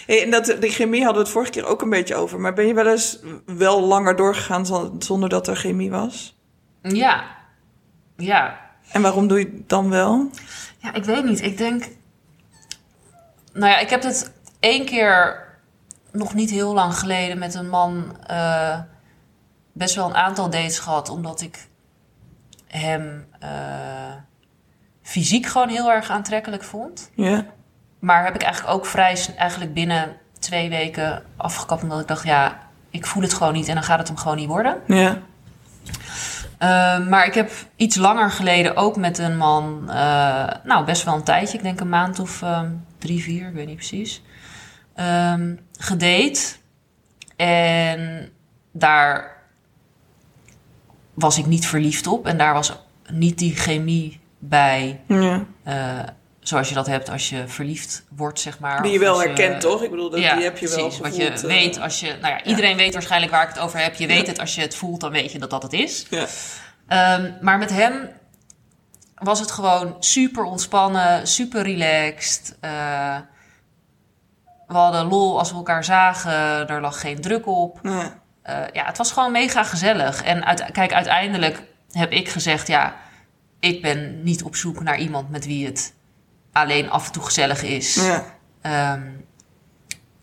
Hey, 0.06 0.24
en 0.24 0.32
dat, 0.32 0.56
die 0.60 0.70
chemie 0.72 1.00
hadden 1.04 1.18
we 1.22 1.24
het 1.24 1.34
vorige 1.38 1.52
keer 1.52 1.66
ook 1.66 1.82
een 1.82 1.90
beetje 1.90 2.16
over. 2.16 2.40
Maar 2.40 2.54
ben 2.54 2.68
je 2.68 2.74
wel 2.74 2.88
eens 2.88 3.20
wel 3.46 3.82
langer 3.82 4.16
doorgegaan 4.16 4.66
zon- 4.66 5.02
zonder 5.02 5.30
dat 5.30 5.48
er 5.48 5.56
chemie 5.56 5.90
was? 5.92 6.36
ja, 6.82 7.24
ja. 8.18 8.66
En 8.92 9.02
waarom 9.02 9.28
doe 9.28 9.40
je 9.40 9.46
het 9.46 9.70
dan 9.70 9.90
wel? 9.90 10.30
Ja, 10.78 10.94
ik 10.94 11.04
weet 11.04 11.24
niet. 11.24 11.42
Ik 11.42 11.58
denk. 11.58 11.88
Nou 13.54 13.72
ja, 13.72 13.80
ik 13.80 13.90
heb 13.90 14.04
het 14.04 14.32
één 14.60 14.86
keer 14.86 15.46
nog 16.12 16.34
niet 16.34 16.50
heel 16.50 16.74
lang 16.74 16.98
geleden 16.98 17.38
met 17.38 17.54
een 17.54 17.70
man 17.70 18.18
eh, 18.28 18.80
best 19.72 19.96
wel 19.96 20.06
een 20.06 20.16
aantal 20.16 20.50
dates 20.50 20.80
gehad, 20.80 21.10
omdat 21.10 21.42
ik 21.42 21.68
hem 22.68 23.28
eh, 23.40 23.50
fysiek 25.02 25.46
gewoon 25.46 25.70
heel 25.70 25.92
erg 25.92 26.10
aantrekkelijk 26.10 26.64
vond. 26.64 27.12
Ja. 27.16 27.46
Maar 28.00 28.24
heb 28.24 28.36
ik 28.36 28.42
eigenlijk 28.42 28.76
ook 28.76 28.86
vrij 28.86 29.26
eigenlijk 29.38 29.74
binnen 29.74 30.18
twee 30.40 30.70
weken 30.70 31.24
afgekapt, 31.38 31.84
omdat 31.84 32.00
ik 32.00 32.08
dacht, 32.08 32.24
ja, 32.24 32.60
ik 32.90 33.06
voel 33.06 33.24
het 33.24 33.34
gewoon 33.34 33.54
niet 33.54 33.68
en 33.68 33.74
dan 33.74 33.84
gaat 33.84 34.00
het 34.00 34.08
hem 34.08 34.18
gewoon 34.18 34.38
niet 34.38 34.48
worden. 34.48 34.82
Ja. 34.88 35.18
Uh, 36.60 37.08
maar 37.08 37.26
ik 37.26 37.34
heb 37.34 37.52
iets 37.76 37.96
langer 37.96 38.32
geleden 38.32 38.76
ook 38.76 38.96
met 38.96 39.18
een 39.18 39.38
man, 39.38 39.84
uh, 39.88 40.48
nou 40.64 40.86
best 40.86 41.04
wel 41.04 41.14
een 41.14 41.24
tijdje, 41.24 41.58
ik 41.58 41.64
denk 41.64 41.80
een 41.80 41.90
maand 41.90 42.20
of 42.20 42.42
um, 42.42 42.86
drie, 42.98 43.24
vier, 43.24 43.48
ik 43.48 43.54
weet 43.54 43.68
niet 43.68 43.76
precies, 43.76 44.24
um, 44.96 45.60
gedate. 45.80 46.56
En 47.36 48.30
daar 48.72 49.38
was 51.14 51.38
ik 51.38 51.46
niet 51.46 51.68
verliefd 51.68 52.08
op 52.08 52.28
en 52.28 52.38
daar 52.38 52.54
was 52.54 52.78
niet 53.12 53.38
die 53.38 53.56
chemie 53.56 54.20
bij. 54.40 55.02
Ja. 55.08 55.46
Zoals 56.48 56.70
je 56.70 56.76
dat 56.76 56.88
hebt 56.88 57.10
als 57.10 57.30
je 57.30 57.48
verliefd 57.48 58.04
wordt, 58.10 58.40
zeg 58.40 58.60
maar. 58.60 58.82
Die 58.82 58.92
je 58.92 59.00
wel 59.00 59.20
herkent, 59.20 59.62
toch? 59.62 59.84
Ik 59.84 59.90
bedoel, 59.90 60.10
dat, 60.10 60.20
ja, 60.20 60.36
die 60.36 60.44
heb 60.44 60.58
je 60.58 60.70
wel 60.70 60.92
gevoeld. 60.92 60.98
Wat 60.98 61.16
je 61.16 61.32
uh, 61.32 61.38
weet 61.38 61.80
als 61.80 62.00
je... 62.00 62.18
Nou 62.22 62.34
ja, 62.34 62.44
iedereen 62.44 62.78
weet 62.78 62.94
waarschijnlijk 62.94 63.32
waar 63.32 63.44
ik 63.44 63.50
het 63.50 63.60
over 63.60 63.80
heb. 63.80 63.96
Je 63.96 64.08
weet 64.08 64.28
het, 64.28 64.40
als 64.40 64.56
je 64.56 64.62
het 64.62 64.76
voelt, 64.76 65.02
dan 65.02 65.12
weet 65.12 65.32
je 65.32 65.40
dat 65.40 65.50
dat 65.50 65.64
het 65.64 65.74
is. 65.74 66.06
Ja. 66.10 66.26
Um, 67.18 67.38
maar 67.42 67.58
met 67.58 67.70
hem 67.70 68.10
was 69.16 69.40
het 69.40 69.52
gewoon 69.52 69.96
super 70.00 70.44
ontspannen, 70.44 71.28
super 71.28 71.62
relaxed. 71.62 72.58
Uh, 72.62 73.18
we 74.68 74.74
hadden 74.74 75.06
lol 75.06 75.40
als 75.40 75.50
we 75.50 75.56
elkaar 75.56 75.84
zagen. 75.84 76.68
Er 76.68 76.82
lag 76.82 77.02
geen 77.02 77.22
druk 77.22 77.48
op. 77.48 77.80
Ja. 77.84 78.22
Uh, 78.50 78.56
ja, 78.74 78.86
het 78.86 78.98
was 78.98 79.12
gewoon 79.12 79.32
mega 79.32 79.64
gezellig. 79.64 80.24
En 80.24 80.46
uit, 80.46 80.66
kijk, 80.72 80.94
uiteindelijk 80.94 81.64
heb 81.92 82.12
ik 82.12 82.30
gezegd... 82.30 82.68
ja, 82.68 82.96
ik 83.60 83.82
ben 83.82 84.24
niet 84.24 84.44
op 84.44 84.56
zoek 84.56 84.84
naar 84.84 84.98
iemand 84.98 85.30
met 85.30 85.46
wie 85.46 85.66
het 85.66 85.96
alleen 86.62 86.90
af 86.90 87.06
en 87.06 87.12
toe 87.12 87.24
gezellig 87.24 87.64
is. 87.64 87.96
Ja. 87.96 88.94
Um, 88.94 89.26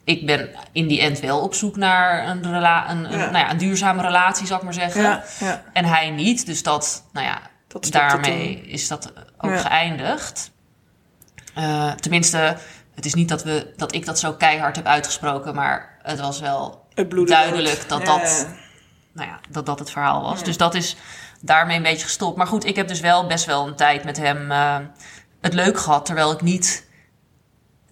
ik 0.04 0.26
ben 0.26 0.50
in 0.72 0.86
die 0.86 1.00
end 1.00 1.20
wel 1.20 1.40
op 1.40 1.54
zoek 1.54 1.76
naar 1.76 2.28
een, 2.28 2.52
rela 2.52 2.90
een, 2.90 3.02
nou 3.02 3.38
ja, 3.38 3.50
een 3.50 3.58
duurzame 3.58 4.02
relatie, 4.02 4.46
zou 4.46 4.58
ik 4.58 4.64
maar 4.64 4.74
zeggen. 4.74 5.22
Ja. 5.40 5.62
En 5.72 5.84
hij 5.84 6.10
niet. 6.10 6.46
Dus 6.46 6.62
dat, 6.62 7.04
nou 7.12 7.26
ja, 7.26 7.40
Dat 7.68 7.86
daarmee 7.90 8.60
is 8.60 8.88
dat 8.88 9.12
ook 9.38 9.58
geëindigd. 9.58 10.52
Uh, 11.58 11.92
tenminste, 11.92 12.56
het 12.94 13.04
is 13.04 13.14
niet 13.14 13.28
dat, 13.28 13.42
we, 13.42 13.72
dat 13.76 13.94
ik 13.94 14.06
dat 14.06 14.18
zo 14.18 14.32
keihard 14.32 14.76
heb 14.76 14.86
uitgesproken, 14.86 15.54
maar 15.54 15.98
het 16.02 16.20
was 16.20 16.40
wel 16.40 16.86
Het 16.94 17.26
duidelijk 17.26 17.88
dat, 17.88 18.04
dat, 18.04 18.48
nou 19.12 19.28
ja, 19.28 19.40
dat 19.50 19.66
dat 19.66 19.78
het 19.78 19.90
verhaal 19.90 20.22
was. 20.22 20.44
Dus 20.44 20.56
dat 20.56 20.74
is 20.74 20.96
daarmee 21.40 21.76
een 21.76 21.82
beetje 21.82 22.04
gestopt. 22.04 22.36
Maar 22.36 22.46
goed, 22.46 22.64
ik 22.64 22.76
heb 22.76 22.88
dus 22.88 23.00
wel 23.00 23.26
best 23.26 23.44
wel 23.44 23.66
een 23.66 23.76
tijd 23.76 24.04
met 24.04 24.16
hem 24.16 24.50
uh, 24.50 24.76
het 25.44 25.54
leuk 25.54 25.78
gehad, 25.78 26.06
terwijl 26.06 26.32
ik 26.32 26.40
niet 26.42 26.86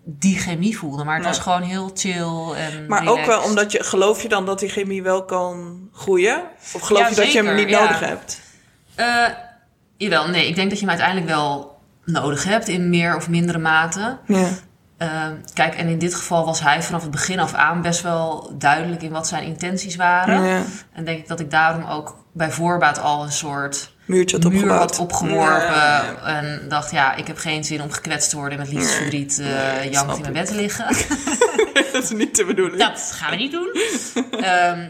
die 0.05 0.39
chemie 0.39 0.79
voelde. 0.79 1.05
Maar 1.05 1.15
het 1.15 1.23
Nee. 1.25 1.33
was 1.33 1.43
gewoon 1.43 1.63
heel 1.63 1.91
chill 1.95 2.53
en 2.57 2.87
Maar 2.87 3.07
ook 3.07 3.25
wel 3.25 3.43
omdat 3.43 3.73
je... 3.73 3.85
Geloof 3.85 4.23
je 4.23 4.29
dan 4.29 4.47
dat 4.47 4.59
die 4.59 4.69
chemie 4.69 5.03
wel 5.03 5.25
kan 5.25 5.81
groeien? 5.93 6.43
Of 6.75 6.81
geloof 6.81 7.03
Ja, 7.03 7.09
je 7.09 7.15
dat 7.15 7.33
je 7.33 7.43
hem 7.43 7.55
niet 7.55 7.69
ja. 7.69 7.81
nodig 7.83 8.01
hebt? 8.01 8.41
Eh, 8.95 9.27
jawel, 9.97 10.29
nee. 10.29 10.49
Ik 10.49 10.55
denk 10.55 10.69
dat 10.71 10.79
je 10.79 10.87
hem 10.87 10.95
uiteindelijk 10.99 11.31
wel 11.37 11.79
nodig 12.05 12.45
hebt 12.45 12.69
in 12.69 12.91
meer 12.91 13.17
of 13.17 13.29
mindere 13.29 13.59
mate. 13.59 14.19
Ja. 14.27 14.49
Eh, 14.97 15.27
kijk, 15.55 15.75
en 15.75 15.89
in 15.89 15.99
dit 15.99 16.15
geval 16.15 16.45
was 16.45 16.61
hij 16.61 16.83
vanaf 16.83 17.03
het 17.03 17.11
begin 17.11 17.39
af 17.41 17.55
aan 17.55 17.83
best 17.83 18.03
wel 18.03 18.55
duidelijk 18.59 19.03
in 19.03 19.11
wat 19.13 19.29
zijn 19.29 19.45
intenties 19.45 19.97
waren. 19.97 20.43
Ja. 20.43 20.63
En 20.93 21.05
denk 21.05 21.19
ik 21.19 21.29
dat 21.29 21.41
ik 21.41 21.51
daarom 21.51 21.85
ook 21.85 22.17
bij 22.33 22.51
voorbaat 22.51 22.99
al 22.99 23.23
een 23.23 23.33
soort 23.33 23.93
Muurtje 24.05 24.37
had 24.37 24.45
muur 24.53 24.55
opgebouwd. 24.63 24.91
had 24.91 24.99
opgeworpen. 24.99 25.75
Ja. 25.75 26.17
En 26.25 26.69
dacht, 26.69 26.91
ja, 26.91 27.15
ik 27.15 27.27
heb 27.27 27.37
geen 27.37 27.65
zin 27.65 27.83
om 27.83 27.91
gekwetst 27.91 28.31
te 28.31 28.37
worden 28.37 28.59
met 28.59 28.69
liefdesverdriet 28.73 29.39
uh, 29.41 29.47
Nee, 29.47 29.91
jankend 29.91 29.95
snap 29.95 30.15
in 30.17 30.21
mijn 30.21 30.33
bed 30.33 30.47
te 30.47 30.55
liggen. 30.55 30.87
dat 31.93 32.03
is 32.03 32.11
niet 32.11 32.37
de 32.37 32.45
bedoeling. 32.45 32.79
Dat 32.79 33.13
gaan 33.15 33.31
we 33.31 33.37
niet 33.37 33.53
doen. 33.53 33.71
Ehm, 34.41 34.89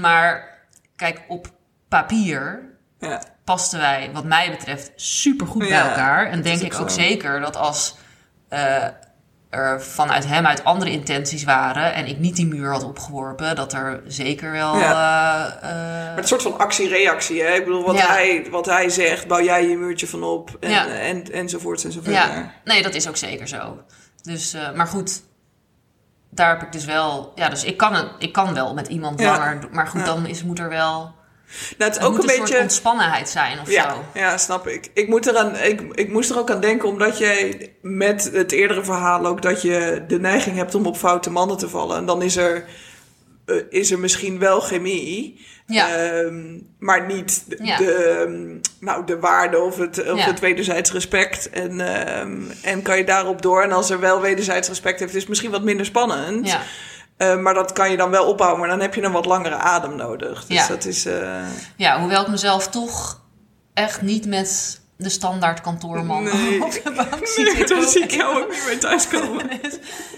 maar 0.00 0.58
kijk, 0.96 1.20
op 1.28 1.46
papier 1.88 2.62
Ja. 2.98 3.22
pasten 3.44 3.78
wij, 3.78 4.10
wat 4.12 4.24
mij 4.24 4.50
betreft, 4.50 4.92
super 4.96 5.46
goed 5.46 5.68
bij 5.68 5.80
elkaar. 5.80 6.26
En 6.30 6.42
denk 6.42 6.60
ik 6.60 6.80
ook 6.80 6.90
zeker 6.90 7.40
dat 7.40 7.56
als 7.56 7.94
eh, 8.48 8.86
er 9.54 9.82
vanuit 9.82 10.26
hem 10.26 10.46
uit 10.46 10.64
andere 10.64 10.90
intenties 10.90 11.44
waren 11.44 11.94
en 11.94 12.06
ik 12.06 12.18
niet 12.18 12.36
die 12.36 12.46
muur 12.46 12.70
had 12.70 12.84
opgeworpen, 12.84 13.56
dat 13.56 13.72
er 13.72 14.02
zeker 14.06 14.50
wel. 14.52 14.74
Maar 14.74 15.58
eh, 15.62 16.16
het 16.16 16.28
soort 16.28 16.42
van 16.42 16.58
actie-reactie, 16.58 17.42
hè? 17.42 17.52
Ik 17.54 17.64
bedoel, 17.64 17.84
wat, 17.84 17.96
Ja. 17.96 18.06
hij, 18.06 18.46
wat 18.50 18.66
hij 18.66 18.88
zegt, 18.88 19.26
bouw 19.26 19.42
jij 19.42 19.68
je 19.68 19.76
muurtje 19.76 20.06
van 20.06 20.22
op. 20.22 20.56
En, 20.60 20.70
Ja. 20.70 20.86
en, 20.86 21.32
enzovoorts 21.32 21.84
enzovoort. 21.84 22.14
ja, 22.14 22.50
nee, 22.64 22.82
dat 22.82 22.94
is 22.94 23.08
ook 23.08 23.16
zeker 23.16 23.48
zo. 23.48 23.78
Dus, 24.22 24.54
eh, 24.54 24.72
maar 24.72 24.86
goed. 24.86 25.22
Daar 26.30 26.48
heb 26.48 26.62
ik 26.62 26.72
dus 26.72 26.84
wel. 26.84 27.32
Ja, 27.34 27.48
dus 27.48 27.64
ik 27.64 27.76
kan, 27.76 27.94
het, 27.94 28.08
ik 28.18 28.32
kan 28.32 28.54
wel 28.54 28.74
met 28.74 28.88
iemand 28.88 29.20
Ja. 29.20 29.30
langer. 29.38 29.58
Maar 29.70 29.86
goed, 29.86 30.00
Ja. 30.00 30.06
dan 30.06 30.26
is, 30.26 30.42
moet 30.42 30.58
er 30.58 30.68
wel. 30.68 31.14
Nou, 31.78 31.90
het 31.90 32.00
Er 32.00 32.06
ook 32.06 32.16
een 32.18 32.28
soort 32.28 32.38
beetje... 32.38 32.58
ontspannenheid 32.60 33.28
zijn 33.28 33.60
of 33.60 33.70
Ja, 33.70 33.90
zo. 33.94 34.18
ja, 34.18 34.38
snap 34.38 34.66
ik. 34.68 34.90
Ik, 34.94 35.08
moet 35.08 35.26
eraan, 35.26 35.56
ik, 35.56 35.80
ik 35.94 36.08
moest 36.12 36.30
er 36.30 36.38
ook 36.38 36.50
aan 36.50 36.60
denken, 36.60 36.88
omdat 36.88 37.18
jij 37.18 37.72
met 37.82 38.30
het 38.32 38.52
eerdere 38.52 38.84
verhaal 38.84 39.26
ook 39.26 39.42
dat 39.42 39.62
je 39.62 40.04
de 40.08 40.20
neiging 40.20 40.56
hebt 40.56 40.74
om 40.74 40.86
op 40.86 40.96
foute 40.96 41.30
mannen 41.30 41.56
te 41.56 41.68
vallen. 41.68 41.96
En 41.96 42.06
dan 42.06 42.22
is 42.22 42.36
er, 42.36 42.64
eh, 43.46 43.56
is 43.70 43.90
er 43.90 43.98
misschien 43.98 44.38
wel 44.38 44.60
chemie, 44.60 45.40
Ja. 45.66 45.96
ehm, 45.96 46.58
maar 46.78 47.06
niet 47.06 47.44
de, 47.48 47.58
Ja. 47.62 47.76
de, 47.76 47.92
ehm, 47.94 48.58
nou, 48.80 49.06
de 49.06 49.18
waarde 49.18 49.58
of 49.58 49.76
het, 49.76 50.10
of 50.12 50.24
het 50.24 50.40
wederzijds 50.40 50.92
respect. 50.92 51.50
En, 51.50 51.80
ehm, 51.80 52.40
en 52.62 52.82
kan 52.82 52.96
je 52.96 53.04
daarop 53.04 53.42
door. 53.42 53.62
En 53.62 53.72
als 53.72 53.90
er 53.90 54.00
wel 54.00 54.20
wederzijds 54.20 54.68
respect 54.68 55.00
heeft, 55.00 55.14
is 55.14 55.20
het 55.20 55.28
misschien 55.28 55.50
wat 55.50 55.62
minder 55.64 55.86
spannend. 55.86 56.46
Ja. 56.48 56.60
Eh, 57.16 57.36
maar 57.38 57.54
dat 57.54 57.72
kan 57.72 57.90
je 57.90 57.96
dan 57.96 58.10
wel 58.10 58.26
opbouwen, 58.26 58.60
maar 58.60 58.68
dan 58.68 58.80
heb 58.80 58.94
je 58.94 59.02
een 59.02 59.12
wat 59.12 59.24
langere 59.26 59.54
adem 59.56 59.96
nodig. 59.96 60.44
Dus 60.46 60.56
Ja. 60.56 60.66
dat 60.66 60.84
is... 60.84 61.04
eh, 61.06 61.46
Ja, 61.76 62.00
hoewel 62.00 62.22
ik 62.22 62.28
mezelf 62.28 62.68
toch 62.68 63.20
echt 63.74 64.02
niet 64.02 64.26
met 64.26 64.80
de 64.96 65.08
standaard 65.08 65.60
kantoorman 65.60 66.22
Nee. 66.22 66.62
op 66.64 66.70
de 66.72 66.92
bank 66.96 67.26
zie 67.26 67.44
Nee, 67.44 67.56
zitten. 67.56 67.80
daar 67.80 67.88
zie 67.88 68.02
ik 68.02 68.10
jou 68.10 68.42
ook 68.42 68.50
niet 68.54 68.64
mee 68.66 68.78
thuiskomen. 68.78 69.46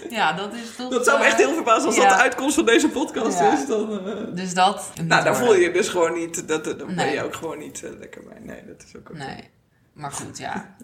Ja, 0.09 0.33
dat 0.33 0.53
is 0.53 0.75
toch... 0.77 0.89
Dat 0.91 1.05
zou 1.05 1.19
me 1.19 1.25
echt 1.25 1.39
eh, 1.39 1.45
heel 1.45 1.53
verbazen 1.55 1.85
als 1.87 1.95
ja. 1.95 2.01
dat 2.07 2.17
de 2.17 2.23
uitkomst 2.23 2.55
van 2.55 2.65
deze 2.65 2.89
podcast 2.89 3.39
Ja. 3.39 3.53
is. 3.53 3.65
Dan, 3.65 3.99
Dus 4.33 4.53
dat... 4.53 4.91
nou, 5.03 5.23
daar 5.23 5.35
voel 5.35 5.53
je 5.55 5.61
je 5.61 5.71
dus 5.71 5.89
gewoon 5.89 6.13
niet. 6.13 6.47
Dat, 6.47 6.63
dan 6.63 6.95
ben 6.95 7.11
je 7.11 7.23
ook 7.23 7.35
gewoon 7.35 7.57
niet 7.57 7.83
lekker 7.99 8.21
bij. 8.23 8.37
Nee, 8.41 8.65
dat 8.67 8.83
is 8.87 8.95
ook 8.97 9.09
oké. 9.09 9.17
Nee, 9.17 9.49
maar 9.93 10.11
goed, 10.11 10.37
ja. 10.37 10.75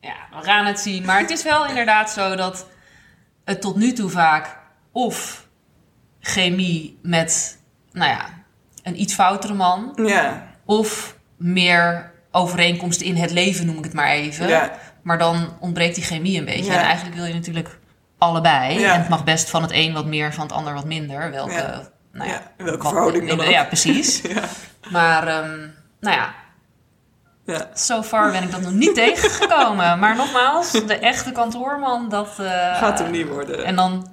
Ja, 0.00 0.14
we 0.38 0.44
gaan 0.44 0.64
het 0.66 0.80
zien. 0.80 1.04
Maar 1.04 1.18
het 1.20 1.30
is 1.30 1.42
wel 1.42 1.66
inderdaad 1.72 2.10
zo 2.10 2.34
dat 2.36 2.66
het 3.44 3.60
tot 3.60 3.76
nu 3.76 3.92
toe 3.92 4.10
vaak 4.10 4.58
of 4.92 5.46
chemie 6.22 6.98
met, 7.02 7.58
nou 7.92 8.10
ja, 8.10 8.24
een 8.82 9.00
iets 9.00 9.14
foutere 9.14 9.54
man... 9.54 9.92
Ja, 10.04 10.46
of 10.64 11.16
meer 11.36 12.12
overeenkomst 12.30 13.00
in 13.00 13.16
het 13.16 13.30
leven, 13.30 13.66
noem 13.66 13.78
ik 13.78 13.84
het 13.84 13.92
maar 13.92 14.08
even. 14.10 14.48
Ja. 14.48 14.72
Maar 15.02 15.18
dan 15.18 15.56
ontbreekt 15.60 15.94
die 15.94 16.04
chemie 16.04 16.38
een 16.38 16.44
beetje. 16.44 16.72
Ja. 16.72 16.78
En 16.78 16.84
eigenlijk 16.84 17.16
wil 17.16 17.24
je 17.24 17.34
natuurlijk 17.34 17.78
allebei. 18.18 18.78
Ja. 18.78 18.92
En 18.94 19.00
het 19.00 19.08
mag 19.08 19.24
best 19.24 19.50
van 19.50 19.62
het 19.62 19.70
een 19.72 19.92
wat 19.92 20.06
meer, 20.06 20.32
van 20.34 20.42
het 20.46 20.52
ander 20.52 20.74
wat 20.74 20.84
minder. 20.84 21.30
Welke, 21.30 21.52
Ja. 21.52 21.82
nou 22.12 22.28
ja, 22.30 22.42
welke 22.56 22.82
wat- 22.82 22.88
verhouding 22.92 23.28
dan 23.28 23.40
ook. 23.40 23.46
Ja, 23.50 23.64
precies. 23.64 24.22
Maar, 24.90 25.26
ehm, 25.28 25.58
nou 26.00 26.16
ja, 26.16 26.34
Ja. 27.46 27.68
so 27.74 28.02
far 28.02 28.30
ben 28.32 28.42
ik 28.42 28.50
dat 28.50 28.60
nog 28.60 28.72
niet 28.72 28.94
tegengekomen. 29.04 29.98
Maar 29.98 30.16
nogmaals, 30.16 30.70
de 30.70 30.98
echte 30.98 31.32
kantoorman, 31.32 32.08
dat... 32.08 32.38
eh, 32.38 32.76
Gaat 32.78 32.98
hem 32.98 33.10
niet 33.10 33.28
worden. 33.28 33.64
En 33.64 33.76
dan, 33.76 34.08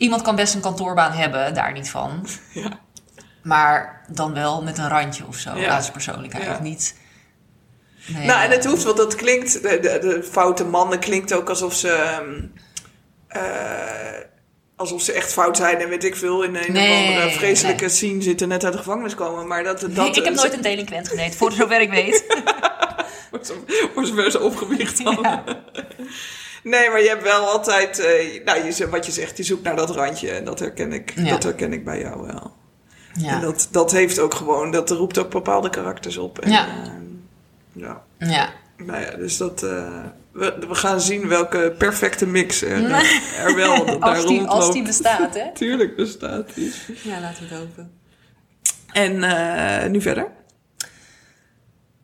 iemand 0.00 0.22
kan 0.22 0.36
best 0.36 0.54
een 0.54 0.60
kantoorbaan 0.60 1.12
hebben, 1.12 1.54
daar 1.54 1.72
niet 1.72 1.90
van. 1.90 2.26
Ja. 2.52 2.78
Maar 3.42 4.04
dan 4.08 4.34
wel 4.34 4.62
met 4.62 4.78
een 4.78 4.88
randje 4.88 5.26
of 5.26 5.36
zo, 5.36 5.56
Ja. 5.56 5.82
persoonlijkheid. 5.92 6.44
Ja. 6.44 6.60
Niet... 6.60 6.96
Nee, 8.06 8.26
Nou, 8.26 8.42
en 8.42 8.50
het 8.50 8.64
hoeft, 8.64 8.82
want 8.82 8.96
dat 8.96 9.14
klinkt, 9.14 9.62
de, 9.62 9.78
de, 9.80 9.98
de 10.00 10.22
foute 10.30 10.64
mannen 10.64 10.98
klinkt 10.98 11.32
ook 11.32 11.48
alsof 11.48 11.74
ze, 11.74 11.88
ehm, 11.88 12.42
eh, 13.28 14.20
alsof 14.76 15.02
ze 15.02 15.12
echt 15.12 15.32
fout 15.32 15.56
zijn 15.56 15.78
en 15.78 15.88
weet 15.88 16.04
ik 16.04 16.16
veel, 16.16 16.42
in 16.42 16.54
een 16.56 16.72
Nee, 16.72 17.02
of 17.02 17.08
andere 17.08 17.30
vreselijke 17.30 17.84
nee. 17.84 17.92
scene 17.94 18.22
zitten, 18.22 18.48
net 18.48 18.64
uit 18.64 18.72
de 18.72 18.78
gevangenis 18.78 19.14
komen. 19.14 19.46
Maar 19.46 19.64
dat, 19.64 19.80
dat, 19.80 19.90
Nee, 19.90 20.08
ik 20.10 20.24
heb 20.24 20.34
nooit 20.34 20.52
een 20.52 20.62
delinquent 20.62 21.08
gedate, 21.08 21.36
voor 21.36 21.52
zover 21.52 21.80
ik 21.80 21.90
weet. 21.90 22.24
Voor 23.94 24.06
zover 24.06 24.30
ze 24.30 24.40
opgewicht 24.40 25.02
hadden. 25.02 25.22
Ja. 25.22 25.44
Nee, 26.62 26.90
maar 26.90 27.00
je 27.02 27.08
hebt 27.08 27.22
wel 27.22 27.46
altijd, 27.48 27.98
eh, 27.98 28.44
nou, 28.44 28.64
je, 28.64 28.88
wat 28.88 29.06
je 29.06 29.12
zegt, 29.12 29.36
je 29.36 29.42
zoekt 29.42 29.62
naar 29.62 29.76
dat 29.76 29.90
randje. 29.90 30.30
En 30.30 30.44
dat 30.44 30.58
herken 30.58 30.92
ik, 30.92 31.12
Ja. 31.16 31.30
dat 31.30 31.42
herken 31.42 31.72
ik 31.72 31.84
bij 31.84 32.00
jou 32.00 32.26
wel. 32.26 32.52
En 33.14 33.20
Ja. 33.22 33.40
dat, 33.40 33.68
dat 33.70 33.92
heeft 33.92 34.18
ook 34.18 34.34
gewoon, 34.34 34.70
dat 34.70 34.90
roept 34.90 35.18
ook 35.18 35.30
bepaalde 35.30 35.70
karakters 35.70 36.16
op. 36.16 36.38
En, 36.38 36.50
Ja. 36.50 36.66
eh, 36.68 36.90
ja. 37.72 38.02
ja. 38.18 38.50
Nou 38.76 39.00
ja, 39.00 39.10
dus 39.10 39.36
dat, 39.36 39.62
eh, 39.62 40.04
we, 40.32 40.56
we 40.68 40.74
gaan 40.74 41.00
zien 41.00 41.28
welke 41.28 41.74
perfecte 41.78 42.26
mix 42.26 42.62
er, 42.62 42.90
er 43.38 43.54
wel 43.54 43.84
daar 43.86 43.98
Als 43.98 44.26
die, 44.26 44.42
als 44.42 44.72
die 44.72 44.82
bestaat, 44.82 45.34
hè? 45.34 45.52
Tuurlijk 45.54 45.96
bestaat 45.96 46.54
die. 46.54 46.72
Ja, 47.02 47.20
laten 47.20 47.48
we 47.48 47.54
het 47.54 47.58
hopen. 47.58 47.92
En 48.92 49.90
nu 49.90 50.00
verder. 50.00 50.26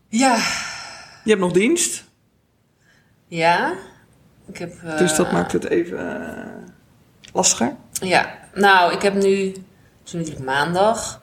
Ja. 0.09 0.35
Je 1.25 1.31
hebt 1.31 1.41
nog 1.41 1.53
dienst, 1.53 2.05
Ja. 3.29 3.75
Ik 4.49 4.59
heb... 4.59 4.83
eh, 4.83 4.99
dus 4.99 5.15
dat 5.17 5.33
maakt 5.33 5.53
het 5.53 5.65
even 5.65 6.21
eh, 6.21 6.47
lastiger. 7.33 7.76
Ja, 7.93 8.38
nou, 8.55 8.93
ik 8.93 9.03
heb 9.03 9.15
nu... 9.15 9.47
Het 9.47 9.57
is 10.05 10.12
natuurlijk 10.12 10.45
maandag. 10.45 11.23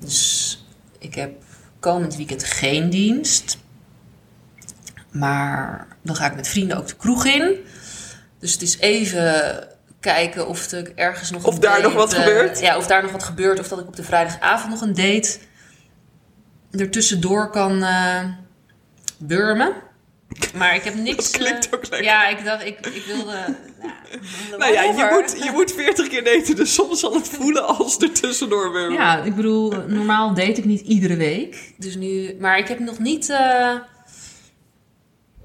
Dus 0.00 0.64
ik 0.98 1.14
heb 1.14 1.42
komend 1.80 2.16
weekend 2.16 2.44
geen 2.44 2.90
dienst. 2.90 3.58
Maar 5.10 5.86
dan 6.02 6.16
ga 6.16 6.26
ik 6.26 6.34
met 6.34 6.48
vrienden 6.48 6.76
ook 6.76 6.86
de 6.86 6.96
kroeg 6.96 7.24
in. 7.24 7.56
Dus 8.38 8.52
het 8.52 8.62
is 8.62 8.78
even 8.78 9.68
kijken 10.00 10.48
of 10.48 10.70
er 10.70 10.92
ergens 10.94 11.30
nog 11.30 11.44
Of 11.44 11.58
daar 11.58 11.70
date, 11.70 11.82
nog 11.82 11.92
wat 11.92 12.12
eh, 12.12 12.18
gebeurt. 12.18 12.60
Ja, 12.60 12.76
of 12.76 12.86
daar 12.86 13.02
nog 13.02 13.12
wat 13.12 13.22
gebeurt. 13.22 13.58
Of 13.58 13.68
dat 13.68 13.78
ik 13.78 13.86
op 13.86 13.96
de 13.96 14.02
vrijdagavond 14.02 14.70
nog 14.70 14.80
een 14.80 14.94
date 14.94 15.38
ertussendoor 16.70 17.50
kan 17.50 17.82
eh 17.82 18.24
burmen. 19.18 19.72
Maar 20.54 20.74
ik 20.74 20.82
heb 20.82 20.94
niks... 21.08 21.30
Dat 21.32 21.40
klinkt 21.40 21.68
eh, 21.68 21.74
ook 21.74 21.82
lekker. 21.88 22.02
Ja, 22.08 22.28
ik 22.28 22.44
dacht, 22.44 22.64
ik, 22.66 22.86
ik 22.86 23.04
wilde... 23.06 23.32
Nou, 23.80 23.92
Nou 24.58 24.72
ja, 24.72 24.82
je 24.82 25.08
moet, 25.12 25.44
je 25.44 25.50
moet 25.52 25.72
40 25.72 26.08
keer 26.08 26.24
daten, 26.24 26.56
dus 26.56 26.74
soms 26.74 27.00
zal 27.00 27.14
het 27.14 27.28
voelen 27.38 27.66
als 27.66 27.98
er 27.98 28.12
tussendoor 28.12 28.72
weer. 28.72 28.92
Ja, 28.92 29.22
ik 29.22 29.34
bedoel, 29.34 29.72
normaal 29.86 30.28
date 30.34 30.50
ik 30.52 30.64
niet 30.64 30.80
iedere 30.80 31.16
week. 31.16 31.72
Dus 31.76 31.96
nu, 31.96 32.36
maar 32.40 32.58
ik 32.58 32.68
heb 32.68 32.78
nog 32.78 32.98
niet. 32.98 33.28
eh, 33.30 33.74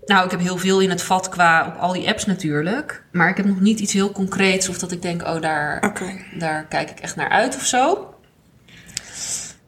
Nou, 0.06 0.26
ik 0.26 0.32
heb 0.32 0.40
heel 0.40 0.58
veel 0.58 0.80
in 0.82 0.90
het 0.90 1.02
vat 1.02 1.30
qua 1.30 1.68
op 1.68 1.82
al 1.82 1.94
die 1.94 2.08
apps 2.08 2.26
natuurlijk. 2.26 3.04
Maar 3.12 3.30
ik 3.30 3.38
heb 3.38 3.46
nog 3.46 3.60
niet 3.60 3.80
iets 3.80 3.94
heel 3.94 4.12
concreets 4.12 4.70
of 4.70 4.78
dat 4.78 4.92
ik 4.92 5.02
denk, 5.02 5.22
oh, 5.22 5.42
daar, 5.42 5.94
daar 6.38 6.66
kijk 6.66 6.90
ik 6.90 7.00
echt 7.00 7.16
naar 7.16 7.30
uit 7.30 7.56
of 7.56 7.66
zo. 7.66 8.15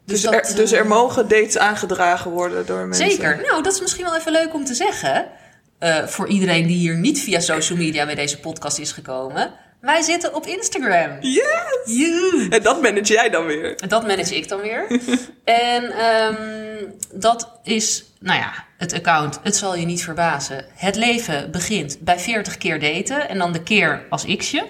Dus, 0.08 0.22
dat, 0.22 0.34
er, 0.34 0.54
dus 0.54 0.72
eh, 0.72 0.78
er 0.78 0.86
mogen 0.86 1.28
dates 1.28 1.58
aangedragen 1.58 2.30
worden 2.30 2.66
door 2.66 2.86
mensen. 2.86 3.10
Zeker. 3.10 3.40
Nou, 3.42 3.62
dat 3.62 3.72
is 3.72 3.80
misschien 3.80 4.04
wel 4.04 4.16
even 4.16 4.32
leuk 4.32 4.54
om 4.54 4.64
te 4.64 4.74
zeggen. 4.74 5.26
eh, 5.78 6.06
voor 6.06 6.28
iedereen 6.28 6.66
die 6.66 6.76
hier 6.76 6.96
niet 6.96 7.20
via 7.20 7.40
social 7.40 7.78
media 7.78 8.04
bij 8.06 8.14
deze 8.14 8.38
podcast 8.40 8.78
is 8.78 8.92
gekomen. 8.92 9.52
Wij 9.80 10.02
zitten 10.02 10.34
op 10.34 10.46
Instagram. 10.46 11.16
Yes! 11.20 11.42
Joe. 11.84 12.46
En 12.50 12.62
dat 12.62 12.82
manage 12.82 13.12
jij 13.12 13.30
dan 13.30 13.46
weer. 13.46 13.76
Dat 13.88 14.06
manage 14.06 14.36
ik 14.36 14.48
dan 14.48 14.60
weer. 14.60 14.86
en 15.44 15.90
ehm, 15.92 16.84
dat 17.14 17.58
is, 17.62 18.04
nou 18.20 18.38
ja, 18.38 18.52
het 18.78 18.92
account. 18.92 19.40
Het 19.42 19.56
zal 19.56 19.76
je 19.76 19.86
niet 19.86 20.04
verbazen. 20.04 20.64
Het 20.74 20.96
leven 20.96 21.50
begint 21.50 21.98
bij 22.00 22.18
40 22.18 22.58
keer 22.58 22.80
daten 22.80 23.28
en 23.28 23.38
dan 23.38 23.52
de 23.52 23.62
keer 23.62 24.02
als 24.10 24.24
x'je. 24.36 24.66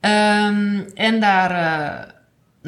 Ehm, 0.00 0.80
en 0.94 1.20
daar, 1.20 1.50
eh, 1.50 2.12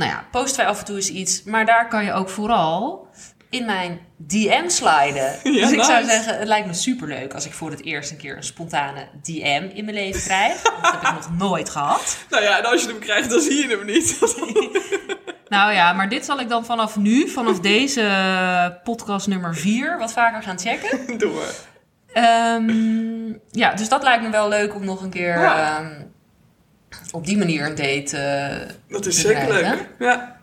nou 0.01 0.11
ja, 0.13 0.25
posten 0.31 0.57
wij 0.61 0.67
af 0.67 0.79
en 0.79 0.85
toe 0.85 0.97
eens 0.97 1.11
iets. 1.11 1.43
Maar 1.43 1.67
daar 1.67 1.89
kan 1.89 2.05
je 2.05 2.13
ook 2.13 2.29
vooral 2.29 3.09
in 3.51 3.65
mijn 3.67 4.01
DM 4.17 4.69
sliden. 4.69 5.35
Ja, 5.43 5.51
dus 5.61 5.71
ik 5.73 5.83
zou 5.83 6.05
zeggen, 6.05 6.39
het 6.39 6.49
lijkt 6.49 6.67
me 6.67 6.75
superleuk 6.75 7.35
als 7.35 7.47
ik 7.47 7.53
voor 7.53 7.71
het 7.71 7.85
eerst 7.85 8.11
een 8.11 8.17
keer 8.17 8.37
een 8.37 8.43
spontane 8.43 9.09
DM 9.23 9.69
in 9.75 9.85
mijn 9.85 9.97
leven 9.97 10.21
krijg. 10.21 10.63
Dat 10.63 10.93
heb 10.93 11.03
ik 11.03 11.13
nog 11.13 11.37
nooit 11.39 11.71
gehad. 11.71 12.19
Nou 12.31 12.43
ja, 12.43 12.59
en 12.59 12.65
als 12.65 12.83
je 12.83 12.89
hem 12.89 12.99
krijgt, 12.99 13.31
dan 13.31 13.41
zie 13.41 13.69
je 13.69 13.77
hem 13.77 13.87
niet. 13.87 14.19
Nou 15.49 15.73
ja, 15.73 15.93
maar 15.93 16.09
dit 16.09 16.25
zal 16.25 16.41
ik 16.41 16.49
dan 16.49 16.65
vanaf 16.65 16.97
nu, 16.97 17.29
vanaf 17.29 17.61
deze 17.61 18.81
podcast 18.85 19.27
nummer 19.27 19.57
4, 19.57 19.99
wat 19.99 20.13
vaker 20.13 20.43
gaan 20.43 20.59
checken. 20.59 21.19
Doe 21.19 21.33
maar. 21.33 21.55
Ehm, 22.13 23.33
ja, 23.51 23.75
dus 23.75 23.89
dat 23.89 24.03
lijkt 24.03 24.23
me 24.23 24.31
wel 24.31 24.49
leuk 24.49 24.75
om 24.75 24.85
nog 24.85 25.03
een 25.03 25.11
keer 25.11 25.41
Ja. 25.41 25.79
ehm, 25.79 26.03
op 27.11 27.27
die 27.27 27.39
manier 27.39 27.65
een 27.67 27.75
date 27.75 28.17
eh, 28.17 28.75
Dat 28.89 29.07
is 29.07 29.21
zeker 29.21 29.49
leuk. 29.49 29.89
Ja. 29.99 30.37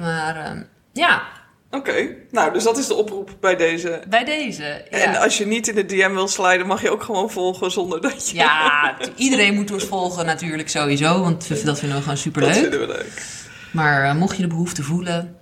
Maar 0.00 0.36
ehm, 0.36 0.62
ja, 0.92 1.22
Oké. 1.70 2.08
Nou, 2.30 2.52
dus 2.52 2.64
dat 2.64 2.78
is 2.78 2.86
de 2.86 2.94
oproep 2.94 3.30
bij 3.40 3.56
deze. 3.56 4.02
bij 4.08 4.24
deze. 4.24 4.64
En 4.64 5.12
Ja, 5.12 5.18
als 5.22 5.38
je 5.38 5.46
niet 5.46 5.68
in 5.68 5.74
de 5.74 5.86
DM 5.86 6.12
wil 6.12 6.28
sliden, 6.28 6.66
mag 6.66 6.82
je 6.82 6.90
ook 6.90 7.02
gewoon 7.02 7.30
volgen 7.30 7.70
zonder 7.70 8.00
dat 8.00 8.30
je... 8.30 8.36
ja 8.36 8.96
iedereen 9.16 9.54
moet 9.54 9.70
ons 9.72 9.84
volgen 9.84 10.26
natuurlijk 10.26 10.68
sowieso, 10.68 11.20
want 11.20 11.46
we- 11.46 11.62
dat 11.64 11.78
vinden 11.78 11.96
we 11.96 12.02
gewoon 12.02 12.14
Dat 12.14 12.18
superleuk. 12.18 12.52
vinden 12.54 12.80
we 12.80 12.86
leuk. 12.86 13.22
Maar 13.70 14.04
eh, 14.04 14.14
mocht 14.14 14.36
je 14.36 14.42
de 14.42 14.48
behoefte 14.48 14.82
voelen, 14.82 15.36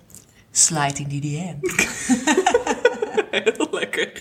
slide 0.51 0.99
in 1.01 1.09
die 1.09 1.21
DM. 1.21 1.55
Heel 3.31 3.69
lekker. 3.71 4.13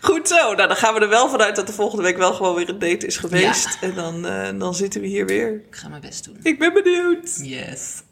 Goed 0.00 0.28
zo. 0.28 0.54
Nou, 0.54 0.56
dan 0.68 0.76
gaan 0.76 0.94
we 0.94 1.00
er 1.00 1.08
wel 1.08 1.28
vanuit 1.28 1.56
dat 1.56 1.66
de 1.66 1.72
volgende 1.72 2.02
week 2.02 2.16
wel 2.16 2.34
gewoon 2.34 2.54
weer 2.54 2.68
een 2.68 2.78
date 2.78 3.06
is 3.06 3.16
geweest. 3.16 3.78
En 3.80 3.94
dan, 3.94 4.26
eh, 4.26 4.48
dan 4.58 4.74
zitten 4.74 5.00
we 5.00 5.06
hier 5.06 5.26
weer. 5.26 5.54
Ik 5.54 5.76
ga 5.76 5.88
mijn 5.88 6.00
best 6.00 6.24
doen. 6.24 6.38
Ik 6.42 6.58
ben 6.58 6.72
benieuwd. 6.72 7.40
Yes. 7.42 8.02